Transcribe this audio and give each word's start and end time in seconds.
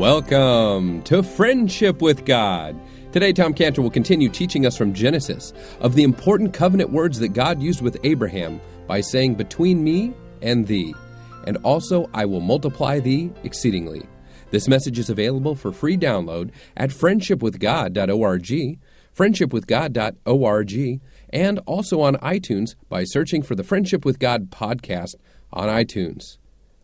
Welcome 0.00 1.02
to 1.02 1.22
Friendship 1.22 2.00
with 2.00 2.24
God. 2.24 2.74
Today, 3.12 3.34
Tom 3.34 3.52
Cantor 3.52 3.82
will 3.82 3.90
continue 3.90 4.30
teaching 4.30 4.64
us 4.64 4.74
from 4.74 4.94
Genesis 4.94 5.52
of 5.80 5.94
the 5.94 6.04
important 6.04 6.54
covenant 6.54 6.88
words 6.88 7.18
that 7.18 7.34
God 7.34 7.60
used 7.60 7.82
with 7.82 7.98
Abraham 8.02 8.62
by 8.86 9.02
saying, 9.02 9.34
Between 9.34 9.84
me 9.84 10.14
and 10.40 10.66
thee, 10.66 10.94
and 11.46 11.58
also 11.64 12.08
I 12.14 12.24
will 12.24 12.40
multiply 12.40 12.98
thee 12.98 13.30
exceedingly. 13.44 14.08
This 14.50 14.68
message 14.68 14.98
is 14.98 15.10
available 15.10 15.54
for 15.54 15.70
free 15.70 15.98
download 15.98 16.52
at 16.78 16.88
friendshipwithgod.org, 16.88 18.78
friendshipwithgod.org, 19.14 21.00
and 21.28 21.58
also 21.66 22.00
on 22.00 22.16
iTunes 22.16 22.74
by 22.88 23.04
searching 23.04 23.42
for 23.42 23.54
the 23.54 23.64
Friendship 23.64 24.06
with 24.06 24.18
God 24.18 24.50
podcast 24.50 25.16
on 25.52 25.68
iTunes. 25.68 26.38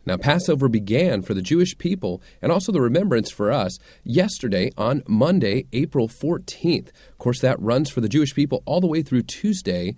Now, 0.07 0.15
Passover 0.15 0.69
began 0.69 1.21
for 1.21 1.33
the 1.33 1.41
Jewish 1.41 1.77
people 1.77 2.21
and 2.41 2.49
also 2.49 2.71
the 2.71 2.79
remembrance 2.79 3.29
for 3.29 3.51
us 3.51 3.77
yesterday 4.05 4.71
on 4.77 5.03
Monday, 5.05 5.65
April 5.73 6.07
14th. 6.07 6.87
Of 7.11 7.17
course, 7.17 7.41
that 7.41 7.59
runs 7.59 7.89
for 7.89 7.99
the 7.99 8.07
Jewish 8.07 8.33
people 8.33 8.63
all 8.65 8.79
the 8.79 8.87
way 8.87 9.01
through 9.01 9.23
Tuesday, 9.23 9.97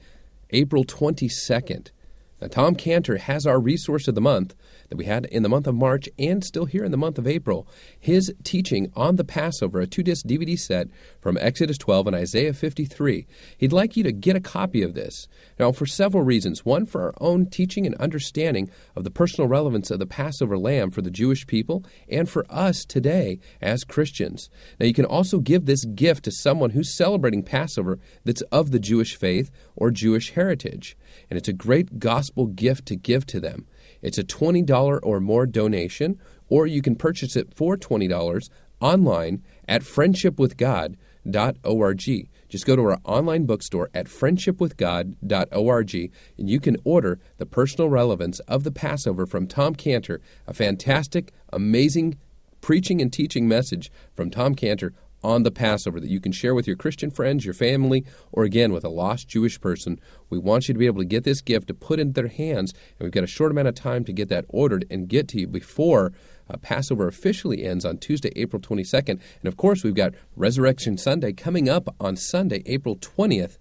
April 0.50 0.84
22nd. 0.84 1.92
Now, 2.42 2.48
Tom 2.48 2.74
Cantor 2.74 3.18
has 3.18 3.46
our 3.46 3.60
resource 3.60 4.08
of 4.08 4.16
the 4.16 4.22
month 4.22 4.56
that 4.90 4.98
we 4.98 5.06
had 5.06 5.26
in 5.26 5.44
the 5.44 5.50
month 5.50 5.68
of 5.68 5.76
March 5.76 6.10
and 6.18 6.44
still 6.44 6.66
here 6.66 6.84
in 6.84 6.92
the 6.92 6.98
month 6.98 7.18
of 7.18 7.28
April. 7.28 7.68
His 8.00 8.34
teaching 8.44 8.92
on 8.96 9.16
the 9.16 9.24
Passover, 9.24 9.80
a 9.80 9.88
two 9.88 10.04
disc 10.04 10.26
DVD 10.26 10.58
set 10.58 10.88
from 11.22 11.38
Exodus 11.38 11.78
12 11.78 12.08
and 12.08 12.16
Isaiah 12.16 12.54
53. 12.54 13.28
He'd 13.58 13.74
like 13.74 13.96
you 13.96 14.04
to 14.04 14.12
get 14.12 14.36
a 14.36 14.42
copy 14.42 14.82
of 14.82 14.94
this. 14.94 15.28
Now, 15.60 15.72
for 15.72 15.86
several 15.86 16.24
reasons. 16.24 16.66
One, 16.66 16.86
for 16.86 17.04
our 17.04 17.14
own 17.22 17.46
teaching 17.46 17.86
and 17.86 17.96
understanding 17.96 18.70
of 18.96 19.04
the 19.04 19.12
personal 19.12 19.48
relevance 19.48 19.92
of 19.92 20.00
the 20.00 20.08
Passover 20.08 20.58
lamb 20.58 20.92
for 20.92 21.02
the 21.02 21.12
Jewish 21.12 21.46
people 21.48 21.86
and 22.10 22.30
for 22.30 22.46
us 22.50 22.86
today 22.86 23.40
as 23.62 23.84
Christians. 23.84 24.50
Now, 24.80 24.88
you 24.88 24.94
can 24.94 25.06
also 25.06 25.40
give 25.40 25.66
this 25.66 25.86
gift 25.86 26.26
to 26.26 26.32
someone 26.32 26.72
who's 26.72 26.96
celebrating 26.96 27.44
Passover 27.44 28.00
that's 28.26 28.42
of 28.44 28.72
the 28.72 28.80
Jewish 28.80 29.16
faith 29.16 29.52
or 29.76 29.92
Jewish 29.92 30.32
heritage. 30.32 30.98
And 31.30 31.38
it's 31.38 31.48
a 31.48 31.54
great 31.54 32.00
gospel 32.00 32.48
gift 32.48 32.86
to 32.88 32.96
give 32.96 33.26
to 33.28 33.40
them. 33.40 33.68
It's 34.02 34.18
a 34.18 34.24
$20 34.24 35.00
or 35.04 35.20
more 35.20 35.46
donation, 35.46 36.18
or 36.48 36.66
you 36.68 36.82
can 36.82 36.96
purchase 36.96 37.36
it 37.36 37.54
for 37.54 37.76
$20 37.78 38.50
online 38.82 39.44
at 39.68 39.84
friendshipwithgod.org. 39.84 42.30
Just 42.48 42.66
go 42.66 42.76
to 42.76 42.82
our 42.82 42.98
online 43.04 43.46
bookstore 43.46 43.92
at 43.94 44.08
friendshipwithgod.org 44.08 46.12
and 46.38 46.50
you 46.50 46.60
can 46.60 46.78
order 46.84 47.20
The 47.38 47.46
Personal 47.46 47.90
Relevance 47.90 48.40
of 48.42 48.64
the 48.64 48.72
Passover 48.72 49.26
from 49.26 49.48
Tom 49.48 49.74
Cantor, 49.76 50.20
a 50.48 50.54
fantastic, 50.54 51.32
amazing 51.54 52.18
preaching 52.62 53.02
and 53.02 53.14
teaching 53.14 53.48
message 53.48 53.92
from 54.14 54.30
Tom 54.30 54.56
Cantor 54.56 54.94
on 55.24 55.44
the 55.44 55.52
Passover 55.52 56.00
that 56.00 56.10
you 56.10 56.20
can 56.20 56.32
share 56.32 56.56
with 56.56 56.68
your 56.68 56.76
Christian 56.76 57.12
friends, 57.12 57.46
your 57.46 57.54
family, 57.54 58.06
or 58.32 58.44
again 58.44 58.72
with 58.72 58.84
a 58.84 58.90
lost 58.90 59.28
Jewish 59.28 59.60
person. 59.60 60.00
We 60.30 60.38
want 60.38 60.68
you 60.68 60.74
to 60.74 60.80
be 60.80 60.86
able 60.86 61.02
to 61.02 61.06
get 61.06 61.24
this 61.24 61.42
gift 61.42 61.68
to 61.68 61.74
put 61.74 62.00
in 62.00 62.14
their 62.14 62.28
hands, 62.28 62.74
and 62.98 63.06
we've 63.06 63.12
got 63.12 63.24
a 63.24 63.28
short 63.28 63.52
amount 63.52 63.68
of 63.68 63.76
time 63.76 64.04
to 64.06 64.14
get 64.14 64.30
that 64.30 64.46
ordered 64.50 64.86
and 64.90 65.08
get 65.08 65.28
to 65.30 65.40
you 65.40 65.48
before 65.48 66.14
uh, 66.50 66.58
Passover 66.58 67.08
officially 67.08 67.64
ends 67.64 67.86
on 67.86 67.98
Tuesday, 67.98 68.32
April 68.36 68.62
22nd. 68.62 69.10
And 69.10 69.48
of 69.48 69.58
course, 69.58 69.84
we've 69.84 69.94
got 69.94 70.14
Resurrection 70.36 70.98
Sunday 70.98 71.34
coming 71.34 71.70
up 71.70 71.96
on 72.00 72.16
Sunday, 72.16 72.64
April 72.66 72.96
20th. 72.96 73.58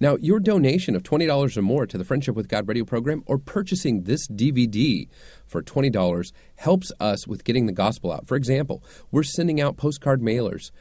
Now, 0.00 0.16
your 0.20 0.40
donation 0.40 0.96
of 0.96 1.02
$20 1.02 1.56
or 1.56 1.62
more 1.62 1.86
to 1.86 1.96
the 1.96 2.04
Friendship 2.04 2.34
with 2.34 2.48
God 2.48 2.66
radio 2.66 2.84
program 2.84 3.22
or 3.26 3.38
purchasing 3.38 4.02
this 4.02 4.26
DVD 4.28 5.08
for 5.46 5.62
$20 5.62 6.32
helps 6.56 6.92
us 6.98 7.26
with 7.26 7.44
getting 7.44 7.66
the 7.66 7.72
gospel 7.72 8.12
out. 8.12 8.26
For 8.26 8.36
example, 8.36 8.82
we're 9.10 9.22
sending 9.22 9.60
out 9.60 9.76
postcard 9.76 10.20
mailers 10.20 10.72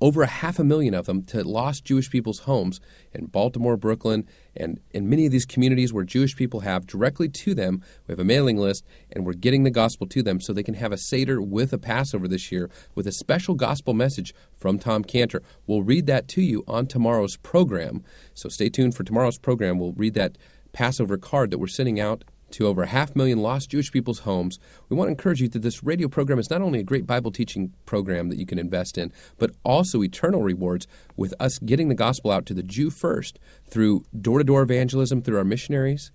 over 0.00 0.22
a 0.22 0.26
half 0.26 0.58
a 0.58 0.64
million 0.64 0.94
of 0.94 1.06
them 1.06 1.22
to 1.24 1.44
lost 1.44 1.84
Jewish 1.84 2.10
people's 2.10 2.40
homes 2.40 2.80
in 3.12 3.26
Baltimore, 3.26 3.76
Brooklyn, 3.76 4.26
and 4.56 4.80
in 4.90 5.08
many 5.08 5.26
of 5.26 5.32
these 5.32 5.44
communities 5.44 5.92
where 5.92 6.04
Jewish 6.04 6.36
people 6.36 6.60
have 6.60 6.86
directly 6.86 7.28
to 7.28 7.54
them. 7.54 7.82
We 8.06 8.12
have 8.12 8.18
a 8.18 8.24
mailing 8.24 8.56
list, 8.56 8.84
and 9.12 9.26
we're 9.26 9.34
getting 9.34 9.64
the 9.64 9.70
gospel 9.70 10.06
to 10.08 10.22
them 10.22 10.40
so 10.40 10.52
they 10.52 10.62
can 10.62 10.74
have 10.74 10.92
a 10.92 10.98
Seder 10.98 11.40
with 11.40 11.72
a 11.72 11.78
Passover 11.78 12.26
this 12.26 12.50
year 12.50 12.70
with 12.94 13.06
a 13.06 13.12
special 13.12 13.54
gospel 13.54 13.94
message 13.94 14.34
from 14.56 14.78
Tom 14.78 15.04
Cantor. 15.04 15.42
We'll 15.66 15.82
read 15.82 16.06
that 16.06 16.28
to 16.28 16.42
you 16.42 16.64
on 16.66 16.86
tomorrow's 16.86 17.36
program. 17.36 18.02
So 18.34 18.48
stay 18.48 18.68
tuned 18.68 18.94
for 18.94 19.04
tomorrow's 19.04 19.38
program. 19.38 19.78
We'll 19.78 19.92
read 19.92 20.14
that 20.14 20.38
Passover 20.72 21.18
card 21.18 21.50
that 21.50 21.58
we're 21.58 21.66
sending 21.66 22.00
out 22.00 22.24
to 22.52 22.66
over 22.66 22.82
a 22.82 22.86
half 22.86 23.14
million 23.16 23.40
lost 23.40 23.70
Jewish 23.70 23.92
people's 23.92 24.20
homes, 24.20 24.58
we 24.88 24.96
want 24.96 25.08
to 25.08 25.12
encourage 25.12 25.40
you 25.40 25.48
that 25.48 25.62
this 25.62 25.82
radio 25.82 26.08
program 26.08 26.38
is 26.38 26.50
not 26.50 26.62
only 26.62 26.80
a 26.80 26.84
great 26.84 27.06
Bible 27.06 27.30
teaching 27.30 27.72
program 27.86 28.28
that 28.28 28.38
you 28.38 28.46
can 28.46 28.58
invest 28.58 28.98
in, 28.98 29.12
but 29.38 29.50
also 29.64 30.02
eternal 30.02 30.42
rewards 30.42 30.86
with 31.16 31.34
us 31.40 31.58
getting 31.58 31.88
the 31.88 31.94
gospel 31.94 32.30
out 32.30 32.46
to 32.46 32.54
the 32.54 32.62
Jew 32.62 32.90
first 32.90 33.38
through 33.66 34.04
door 34.18 34.38
to 34.38 34.44
door 34.44 34.62
evangelism 34.62 35.22
through 35.22 35.38
our 35.38 35.44
missionaries, 35.44 36.10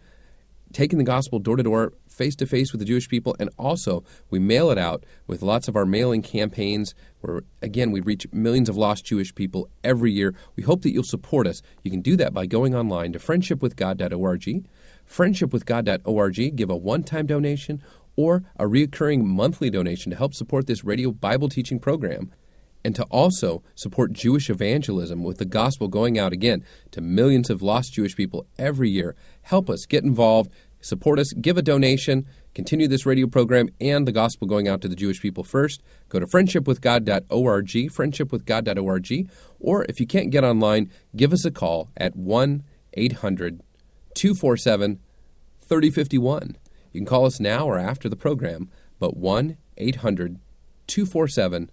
taking 0.73 0.97
the 0.97 1.05
gospel 1.05 1.39
door 1.39 1.55
to 1.55 1.63
door, 1.63 1.93
face 2.07 2.35
to 2.35 2.45
face 2.45 2.71
with 2.71 2.79
the 2.79 2.85
Jewish 2.85 3.07
people, 3.07 3.35
and 3.39 3.49
also 3.57 4.03
we 4.29 4.39
mail 4.39 4.71
it 4.71 4.77
out 4.77 5.05
with 5.27 5.41
lots 5.41 5.67
of 5.67 5.75
our 5.75 5.85
mailing 5.85 6.21
campaigns 6.21 6.93
where, 7.21 7.43
again, 7.61 7.91
we 7.91 8.01
reach 8.01 8.27
millions 8.31 8.69
of 8.69 8.75
lost 8.75 9.05
Jewish 9.05 9.33
people 9.33 9.69
every 9.83 10.11
year. 10.11 10.35
We 10.55 10.63
hope 10.63 10.81
that 10.81 10.91
you'll 10.91 11.03
support 11.03 11.47
us. 11.47 11.61
You 11.83 11.91
can 11.91 12.01
do 12.01 12.15
that 12.17 12.33
by 12.33 12.45
going 12.45 12.75
online 12.75 13.13
to 13.13 13.19
friendshipwithgod.org 13.19 14.65
friendshipwithgod.org, 15.09 16.55
give 16.55 16.69
a 16.69 16.75
one 16.75 17.03
time 17.03 17.25
donation 17.25 17.81
or 18.15 18.43
a 18.57 18.67
recurring 18.67 19.27
monthly 19.27 19.69
donation 19.69 20.11
to 20.11 20.17
help 20.17 20.33
support 20.33 20.67
this 20.67 20.83
radio 20.83 21.11
Bible 21.11 21.49
teaching 21.49 21.79
program 21.79 22.31
and 22.85 22.95
to 22.95 23.03
also 23.05 23.63
support 23.73 24.13
Jewish 24.13 24.49
evangelism 24.49 25.23
with 25.23 25.39
the 25.39 25.45
gospel 25.45 25.87
going 25.87 26.19
out 26.19 26.31
again 26.31 26.63
to 26.91 27.01
millions 27.01 27.49
of 27.49 27.63
lost 27.63 27.93
Jewish 27.93 28.15
people 28.15 28.45
every 28.59 28.91
year. 28.91 29.15
Help 29.41 29.71
us 29.71 29.87
get 29.87 30.03
involved, 30.03 30.51
support 30.81 31.17
us, 31.17 31.33
give 31.33 31.57
a 31.57 31.63
donation, 31.63 32.27
continue 32.53 32.87
this 32.87 33.05
radio 33.05 33.25
program 33.25 33.69
and 33.81 34.07
the 34.07 34.11
gospel 34.11 34.47
going 34.47 34.67
out 34.67 34.81
to 34.81 34.87
the 34.87 34.95
Jewish 34.95 35.19
people 35.19 35.43
first. 35.43 35.81
Go 36.09 36.19
to 36.19 36.27
friendshipwithgod.org, 36.27 37.67
friendshipwithgod.org, 37.67 39.29
or 39.59 39.85
if 39.89 39.99
you 39.99 40.05
can't 40.05 40.29
get 40.29 40.43
online, 40.43 40.91
give 41.15 41.33
us 41.33 41.43
a 41.43 41.51
call 41.51 41.89
at 41.97 42.15
1 42.15 42.63
800 42.97 43.61
247 44.15 44.99
3051. 45.61 46.57
You 46.91 47.01
can 47.01 47.05
call 47.05 47.25
us 47.25 47.39
now 47.39 47.67
or 47.67 47.77
after 47.77 48.09
the 48.09 48.15
program, 48.15 48.69
but 48.99 49.17
1 49.17 49.57
800 49.77 50.39
247 50.87 51.71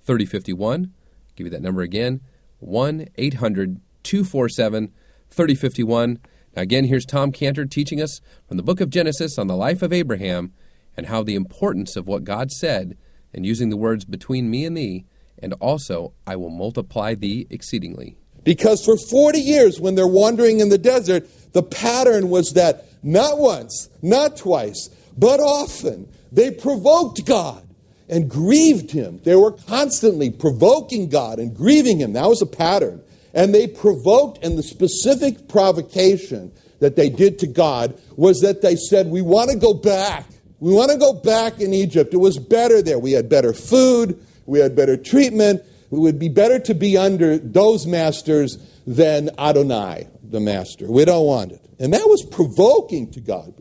3051. 0.00 0.92
Give 1.36 1.46
you 1.46 1.50
that 1.50 1.62
number 1.62 1.82
again 1.82 2.20
1 2.58 3.08
800 3.16 3.80
247 4.02 4.92
3051. 5.30 6.18
Now, 6.54 6.62
again, 6.62 6.84
here's 6.84 7.06
Tom 7.06 7.32
Cantor 7.32 7.64
teaching 7.64 8.00
us 8.00 8.20
from 8.46 8.56
the 8.56 8.62
book 8.62 8.80
of 8.80 8.90
Genesis 8.90 9.38
on 9.38 9.46
the 9.46 9.56
life 9.56 9.82
of 9.82 9.92
Abraham 9.92 10.52
and 10.96 11.06
how 11.06 11.22
the 11.22 11.34
importance 11.34 11.96
of 11.96 12.06
what 12.06 12.24
God 12.24 12.50
said 12.50 12.96
and 13.32 13.46
using 13.46 13.70
the 13.70 13.76
words 13.76 14.04
between 14.04 14.50
me 14.50 14.64
and 14.64 14.76
thee, 14.76 15.06
and 15.38 15.54
also 15.54 16.12
I 16.26 16.36
will 16.36 16.50
multiply 16.50 17.14
thee 17.14 17.46
exceedingly. 17.48 18.16
Because 18.44 18.84
for 18.84 18.96
40 18.96 19.38
years, 19.38 19.80
when 19.80 19.94
they're 19.94 20.06
wandering 20.06 20.60
in 20.60 20.68
the 20.68 20.78
desert, 20.78 21.28
the 21.52 21.62
pattern 21.62 22.28
was 22.28 22.52
that 22.54 22.86
not 23.02 23.38
once, 23.38 23.88
not 24.00 24.36
twice, 24.36 24.88
but 25.16 25.40
often 25.40 26.08
they 26.30 26.50
provoked 26.50 27.24
God 27.26 27.62
and 28.08 28.28
grieved 28.28 28.90
him. 28.90 29.20
They 29.24 29.36
were 29.36 29.52
constantly 29.52 30.30
provoking 30.30 31.08
God 31.08 31.38
and 31.38 31.54
grieving 31.54 31.98
him. 31.98 32.14
That 32.14 32.28
was 32.28 32.42
a 32.42 32.46
pattern. 32.46 33.02
And 33.34 33.54
they 33.54 33.66
provoked, 33.66 34.44
and 34.44 34.58
the 34.58 34.62
specific 34.62 35.48
provocation 35.48 36.52
that 36.80 36.96
they 36.96 37.08
did 37.08 37.38
to 37.38 37.46
God 37.46 37.98
was 38.16 38.40
that 38.40 38.60
they 38.60 38.76
said, 38.76 39.06
We 39.06 39.22
want 39.22 39.50
to 39.50 39.56
go 39.56 39.72
back. 39.72 40.26
We 40.60 40.72
want 40.72 40.90
to 40.90 40.98
go 40.98 41.12
back 41.12 41.60
in 41.60 41.72
Egypt. 41.72 42.12
It 42.12 42.18
was 42.18 42.38
better 42.38 42.82
there. 42.82 42.98
We 42.98 43.12
had 43.12 43.28
better 43.28 43.52
food, 43.52 44.20
we 44.46 44.58
had 44.58 44.76
better 44.76 44.96
treatment. 44.96 45.62
It 45.92 45.98
would 45.98 46.18
be 46.18 46.30
better 46.30 46.58
to 46.58 46.74
be 46.74 46.96
under 46.96 47.36
those 47.36 47.86
masters 47.86 48.56
than 48.86 49.30
Adonai, 49.38 50.08
the 50.22 50.40
master. 50.40 50.90
We 50.90 51.04
don't 51.04 51.26
want 51.26 51.52
it. 51.52 51.60
And 51.78 51.92
that 51.92 52.08
was 52.08 52.24
provoking 52.24 53.10
to 53.12 53.20
God. 53.20 53.54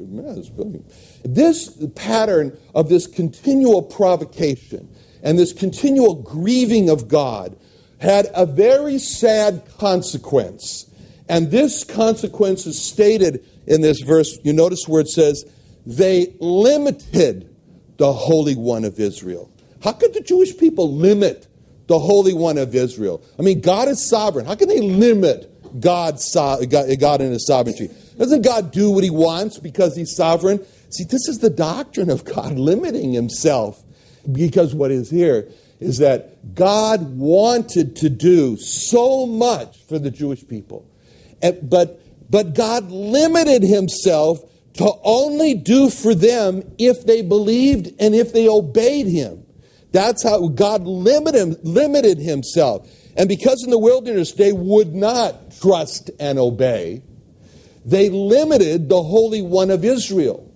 This 1.26 1.70
pattern 1.96 2.58
of 2.74 2.88
this 2.88 3.06
continual 3.06 3.82
provocation 3.82 4.88
and 5.22 5.38
this 5.38 5.52
continual 5.52 6.16
grieving 6.16 6.90
of 6.90 7.08
God 7.10 7.58
had 8.00 8.28
a 8.34 8.46
very 8.46 8.98
sad 8.98 9.64
consequence. 9.78 10.90
And 11.28 11.52
this 11.52 11.84
consequence 11.84 12.66
is 12.66 12.82
stated 12.82 13.46
in 13.68 13.82
this 13.82 14.00
verse. 14.02 14.40
You 14.44 14.54
notice 14.54 14.88
where 14.88 15.02
it 15.02 15.10
says, 15.10 15.44
they 15.86 16.36
limited 16.40 17.54
the 17.98 18.14
Holy 18.14 18.56
One 18.56 18.86
of 18.86 19.00
Israel. 19.00 19.52
How 19.84 19.92
could 19.92 20.14
the 20.14 20.22
Jewish 20.22 20.58
people 20.58 20.96
limit 20.96 21.48
the 21.92 22.00
Holy 22.00 22.34
One 22.34 22.58
of 22.58 22.74
Israel. 22.74 23.22
I 23.38 23.42
mean, 23.42 23.60
God 23.60 23.90
is 23.90 24.08
sovereign. 24.08 24.46
How 24.46 24.56
can 24.56 24.70
they 24.70 24.80
limit 24.80 25.80
God's 25.82 26.26
so- 26.26 26.64
God 26.66 27.22
in 27.22 27.32
His 27.32 27.46
sovereignty? 27.46 27.90
Doesn't 28.18 28.44
God 28.44 28.72
do 28.72 28.92
what 28.92 29.04
He 29.04 29.10
wants 29.10 29.60
because 29.60 29.96
He's 29.96 30.16
sovereign? 30.16 30.66
See, 30.90 31.04
this 31.04 31.28
is 31.28 31.40
the 31.40 31.50
doctrine 31.50 32.10
of 32.10 32.24
God 32.24 32.54
limiting 32.58 33.12
Himself. 33.12 33.84
Because 34.32 34.74
what 34.74 34.92
is 34.92 35.10
here 35.10 35.50
is 35.82 35.98
that 35.98 36.56
God 36.56 37.18
wanted 37.18 37.98
to 37.98 38.10
do 38.10 38.56
so 38.56 39.26
much 39.26 39.84
for 39.90 40.00
the 40.00 40.12
Jewish 40.12 40.48
people. 40.48 40.88
But, 41.42 42.00
but 42.30 42.54
God 42.54 42.90
limited 42.90 43.64
himself 43.64 44.40
to 44.76 44.94
only 45.04 45.56
do 45.56 45.90
for 45.90 46.14
them 46.14 46.64
if 46.78 47.06
they 47.06 47.22
believed 47.22 47.92
and 48.00 48.16
if 48.16 48.32
they 48.32 48.48
obeyed 48.48 49.08
him. 49.08 49.44
That's 49.92 50.24
how 50.24 50.48
God 50.48 50.84
limited, 50.84 51.64
limited 51.64 52.18
himself. 52.18 52.90
And 53.18 53.28
because 53.28 53.64
in 53.64 53.72
the 53.72 53.80
wilderness 53.80 54.34
they 54.34 54.54
would 54.54 54.94
not 54.94 55.60
trust 55.60 56.12
and 56.20 56.40
obey, 56.40 57.02
they 57.86 58.10
limited 58.10 58.90
the 58.90 59.02
Holy 59.02 59.42
One 59.42 59.70
of 59.72 59.84
Israel. 59.84 60.48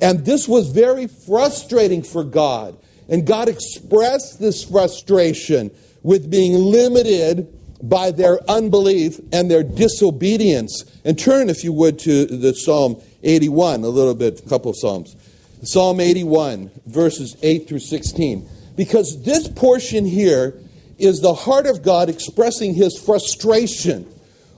And 0.00 0.24
this 0.24 0.48
was 0.48 0.70
very 0.70 1.06
frustrating 1.06 2.02
for 2.02 2.24
God. 2.24 2.76
And 3.08 3.26
God 3.26 3.48
expressed 3.48 4.40
this 4.40 4.64
frustration 4.64 5.70
with 6.02 6.30
being 6.30 6.54
limited 6.54 7.48
by 7.82 8.10
their 8.10 8.38
unbelief 8.50 9.20
and 9.32 9.50
their 9.50 9.62
disobedience. 9.62 10.84
And 11.04 11.18
turn, 11.18 11.50
if 11.50 11.62
you 11.62 11.72
would, 11.72 11.98
to 12.00 12.24
the 12.24 12.54
Psalm 12.54 13.00
81, 13.22 13.84
a 13.84 13.88
little 13.88 14.14
bit, 14.14 14.40
a 14.44 14.48
couple 14.48 14.70
of 14.70 14.76
Psalms. 14.76 15.16
Psalm 15.62 16.00
81, 16.00 16.70
verses 16.86 17.36
8 17.42 17.68
through 17.68 17.78
16. 17.78 18.48
Because 18.76 19.22
this 19.22 19.48
portion 19.48 20.04
here 20.04 20.54
is 20.98 21.20
the 21.20 21.34
heart 21.34 21.66
of 21.66 21.82
God 21.82 22.08
expressing 22.08 22.74
his 22.74 22.98
frustration 22.98 24.06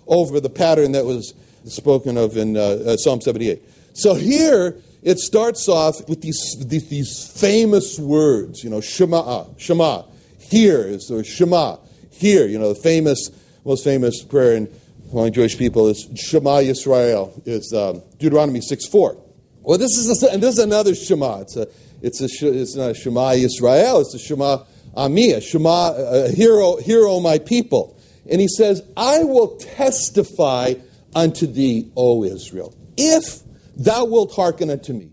over 0.06 0.40
the 0.40 0.50
pattern 0.50 0.92
that 0.92 1.04
was 1.04 1.34
spoken 1.64 2.16
of 2.16 2.36
in 2.36 2.56
uh, 2.56 2.60
uh, 2.60 2.96
Psalm 2.96 3.20
78. 3.20 3.62
So 3.94 4.14
here 4.14 4.76
it 5.02 5.18
starts 5.18 5.68
off 5.68 6.08
with 6.08 6.22
these, 6.22 6.56
these, 6.66 6.88
these 6.88 7.40
famous 7.40 7.98
words, 7.98 8.62
you 8.62 8.70
know, 8.70 8.80
Shema, 8.80 9.46
Shema. 9.56 10.02
Here 10.38 10.82
is 10.82 11.08
the 11.08 11.24
Shema. 11.24 11.78
Here, 12.10 12.46
you 12.46 12.58
know, 12.58 12.72
the 12.72 12.80
famous, 12.80 13.30
most 13.64 13.84
famous 13.84 14.22
prayer 14.22 14.56
in 14.56 14.68
among 15.12 15.32
Jewish 15.32 15.56
people 15.56 15.88
is 15.88 16.08
Shema 16.16 16.58
Yisrael, 16.58 17.30
is 17.46 17.72
um, 17.72 18.02
Deuteronomy 18.18 18.60
6 18.60 18.86
4. 18.86 19.16
Well, 19.62 19.78
this 19.78 19.96
is, 19.96 20.22
a, 20.22 20.32
and 20.32 20.42
this 20.42 20.54
is 20.54 20.64
another 20.64 20.94
Shema. 20.94 21.40
It's, 21.40 21.56
a, 21.56 21.68
it's, 22.02 22.20
a, 22.20 22.28
it's 22.46 22.76
not 22.76 22.90
a 22.90 22.94
Shema 22.94 23.32
Yisrael, 23.32 24.00
it's 24.02 24.14
a 24.14 24.18
Shema 24.18 24.64
Ami, 24.94 25.32
a 25.32 25.40
Shema, 25.40 25.88
uh, 25.88 25.92
uh, 25.92 26.28
a 26.28 26.32
hero, 26.32 26.76
hero, 26.76 27.20
my 27.20 27.38
people. 27.38 28.00
And 28.30 28.40
he 28.40 28.48
says, 28.48 28.82
I 28.96 29.24
will 29.24 29.56
testify 29.56 30.74
unto 31.14 31.46
thee, 31.46 31.92
O 31.96 32.24
Israel, 32.24 32.74
if 32.96 33.42
thou 33.76 34.04
wilt 34.04 34.34
hearken 34.34 34.70
unto 34.70 34.92
me. 34.92 35.10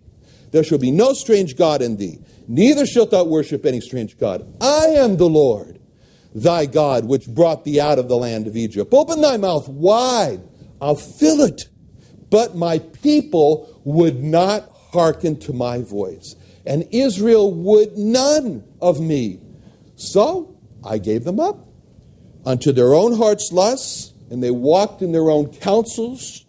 There 0.51 0.63
shall 0.63 0.77
be 0.77 0.91
no 0.91 1.13
strange 1.13 1.57
God 1.57 1.81
in 1.81 1.97
thee, 1.97 2.19
neither 2.47 2.85
shalt 2.85 3.11
thou 3.11 3.23
worship 3.23 3.65
any 3.65 3.81
strange 3.81 4.17
God. 4.17 4.45
I 4.61 4.87
am 4.97 5.17
the 5.17 5.29
Lord 5.29 5.79
thy 6.35 6.65
God, 6.65 7.05
which 7.05 7.27
brought 7.27 7.63
thee 7.63 7.79
out 7.79 7.99
of 7.99 8.07
the 8.07 8.17
land 8.17 8.47
of 8.47 8.55
Egypt. 8.57 8.93
Open 8.93 9.21
thy 9.21 9.37
mouth 9.37 9.67
wide, 9.67 10.41
I'll 10.81 10.95
fill 10.95 11.41
it. 11.41 11.63
But 12.29 12.55
my 12.55 12.79
people 12.79 13.81
would 13.83 14.23
not 14.23 14.69
hearken 14.91 15.39
to 15.41 15.53
my 15.53 15.81
voice, 15.81 16.35
and 16.65 16.87
Israel 16.91 17.53
would 17.53 17.97
none 17.97 18.63
of 18.81 18.99
me. 18.99 19.39
So 19.95 20.57
I 20.83 20.97
gave 20.97 21.23
them 21.23 21.39
up 21.39 21.67
unto 22.45 22.71
their 22.71 22.93
own 22.93 23.15
heart's 23.17 23.51
lusts, 23.51 24.13
and 24.29 24.43
they 24.43 24.51
walked 24.51 25.01
in 25.01 25.11
their 25.11 25.29
own 25.29 25.53
counsels. 25.53 26.45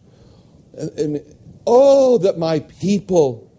And, 0.76 0.90
and 0.98 1.36
oh, 1.66 2.18
that 2.18 2.38
my 2.38 2.60
people 2.60 3.50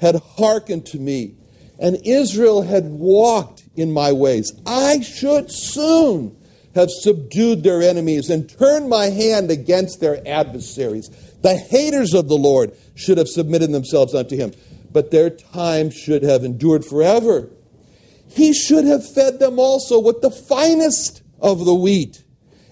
had 0.00 0.16
hearkened 0.16 0.86
to 0.86 0.98
me, 0.98 1.34
and 1.78 1.98
Israel 2.04 2.62
had 2.62 2.84
walked 2.84 3.64
in 3.76 3.92
my 3.92 4.12
ways. 4.12 4.52
I 4.66 5.00
should 5.00 5.50
soon 5.50 6.36
have 6.74 6.90
subdued 6.90 7.62
their 7.62 7.82
enemies 7.82 8.30
and 8.30 8.48
turned 8.48 8.88
my 8.88 9.06
hand 9.06 9.50
against 9.50 10.00
their 10.00 10.20
adversaries. 10.26 11.08
The 11.42 11.56
haters 11.56 12.14
of 12.14 12.28
the 12.28 12.36
Lord 12.36 12.72
should 12.94 13.18
have 13.18 13.28
submitted 13.28 13.70
themselves 13.70 14.14
unto 14.14 14.36
him, 14.36 14.52
but 14.94 15.10
their 15.10 15.28
time 15.28 15.90
should 15.90 16.22
have 16.22 16.44
endured 16.44 16.84
forever. 16.84 17.50
He 18.28 18.54
should 18.54 18.86
have 18.86 19.06
fed 19.06 19.40
them 19.40 19.58
also 19.58 20.00
with 20.00 20.22
the 20.22 20.30
finest 20.30 21.22
of 21.40 21.66
the 21.66 21.74
wheat, 21.74 22.24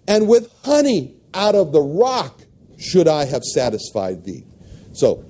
and 0.09 0.29
with 0.29 0.51
honey 0.65 1.17
out 1.35 1.55
of 1.55 1.73
the 1.73 1.83
rock 1.83 2.41
should 2.79 3.09
I 3.09 3.27
have 3.27 3.43
satisfied 3.43 4.25
thee. 4.25 4.45
So, 4.95 5.25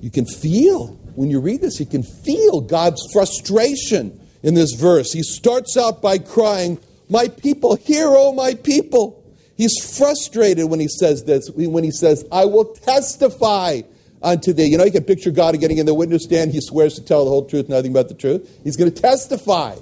you 0.00 0.10
can 0.10 0.24
feel, 0.24 0.88
when 1.14 1.28
you 1.28 1.40
read 1.40 1.60
this, 1.60 1.78
you 1.80 1.86
can 1.86 2.02
feel 2.02 2.60
God's 2.60 3.02
frustration 3.12 4.20
in 4.42 4.54
this 4.54 4.74
verse. 4.74 5.12
He 5.12 5.22
starts 5.22 5.76
out 5.76 6.00
by 6.00 6.18
crying, 6.18 6.78
My 7.08 7.28
people, 7.28 7.76
hear, 7.76 8.08
O 8.08 8.32
my 8.32 8.54
people. 8.54 9.18
He's 9.56 9.96
frustrated 9.96 10.70
when 10.70 10.80
he 10.80 10.88
says 10.88 11.24
this, 11.24 11.50
when 11.50 11.84
he 11.84 11.90
says, 11.90 12.24
I 12.32 12.46
will 12.46 12.64
testify 12.64 13.82
unto 14.22 14.52
thee. 14.52 14.66
You 14.66 14.78
know, 14.78 14.84
you 14.84 14.92
can 14.92 15.04
picture 15.04 15.30
God 15.30 15.58
getting 15.60 15.78
in 15.78 15.86
the 15.86 15.94
witness 15.94 16.24
stand. 16.24 16.52
He 16.52 16.60
swears 16.60 16.94
to 16.94 17.04
tell 17.04 17.24
the 17.24 17.30
whole 17.30 17.44
truth, 17.44 17.68
nothing 17.68 17.92
but 17.92 18.08
the 18.08 18.14
truth. 18.14 18.60
He's 18.64 18.76
going 18.76 18.92
to 18.92 19.02
testify 19.02 19.76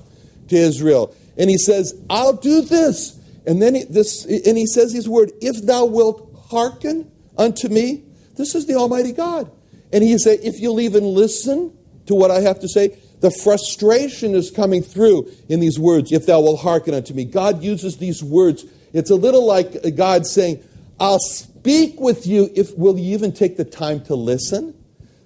to 0.49 0.57
Israel. 0.57 1.15
And 1.37 1.49
he 1.49 1.59
says, 1.59 1.95
I'll 2.09 2.35
do 2.35 2.63
this. 2.63 3.19
And 3.47 3.61
then 3.61 3.75
he, 3.75 3.85
this, 3.85 4.25
and 4.25 4.57
he 4.57 4.67
says 4.67 4.93
his 4.93 5.09
word, 5.09 5.33
if 5.41 5.65
thou 5.65 5.87
wilt 5.87 6.47
hearken 6.51 7.11
unto 7.39 7.69
me, 7.69 8.03
this 8.37 8.55
is 8.55 8.67
the 8.67 8.75
Almighty 8.75 9.13
God. 9.13 9.51
And 9.93 10.05
he 10.05 10.17
said, 10.19 10.41
if 10.43 10.61
you'll 10.61 10.81
even 10.81 11.05
listen 11.05 11.77
to 12.07 12.15
what 12.15 12.31
I 12.31 12.41
have 12.41 12.61
to 12.61 12.69
say, 12.69 12.99
the 13.21 13.31
frustration 13.31 14.35
is 14.35 14.51
coming 14.51 14.83
through 14.83 15.31
in 15.49 15.61
these 15.61 15.79
words, 15.79 16.11
if 16.11 16.27
thou 16.27 16.41
wilt 16.41 16.61
hearken 16.61 16.95
unto 16.95 17.13
me. 17.13 17.25
God 17.25 17.63
uses 17.63 17.99
these 17.99 18.23
words. 18.23 18.65
It's 18.93 19.11
a 19.11 19.15
little 19.15 19.47
like 19.47 19.77
uh, 19.85 19.91
God 19.91 20.27
saying, 20.27 20.63
I'll 20.99 21.19
speak 21.61 22.01
with 22.01 22.27
you 22.27 22.51
if 22.55 22.77
will 22.79 22.99
you 22.99 23.12
even 23.12 23.33
take 23.33 23.59
the 23.59 23.67
time 23.67 24.03
to 24.05 24.15
listen 24.15 24.75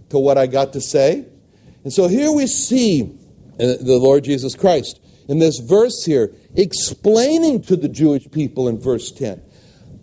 to 0.08 0.18
what 0.18 0.36
I 0.36 0.48
got 0.48 0.72
to 0.72 0.80
say? 0.80 1.26
And 1.84 1.92
so 1.92 2.08
here 2.08 2.32
we 2.32 2.48
see 2.48 3.16
uh, 3.54 3.78
the 3.80 3.98
Lord 4.02 4.24
Jesus 4.24 4.56
Christ 4.56 5.00
in 5.28 5.38
this 5.38 5.60
verse 5.60 6.04
here 6.04 6.32
explaining 6.56 7.62
to 7.62 7.76
the 7.76 7.88
Jewish 7.88 8.28
people 8.32 8.66
in 8.66 8.80
verse 8.80 9.12
10 9.12 9.42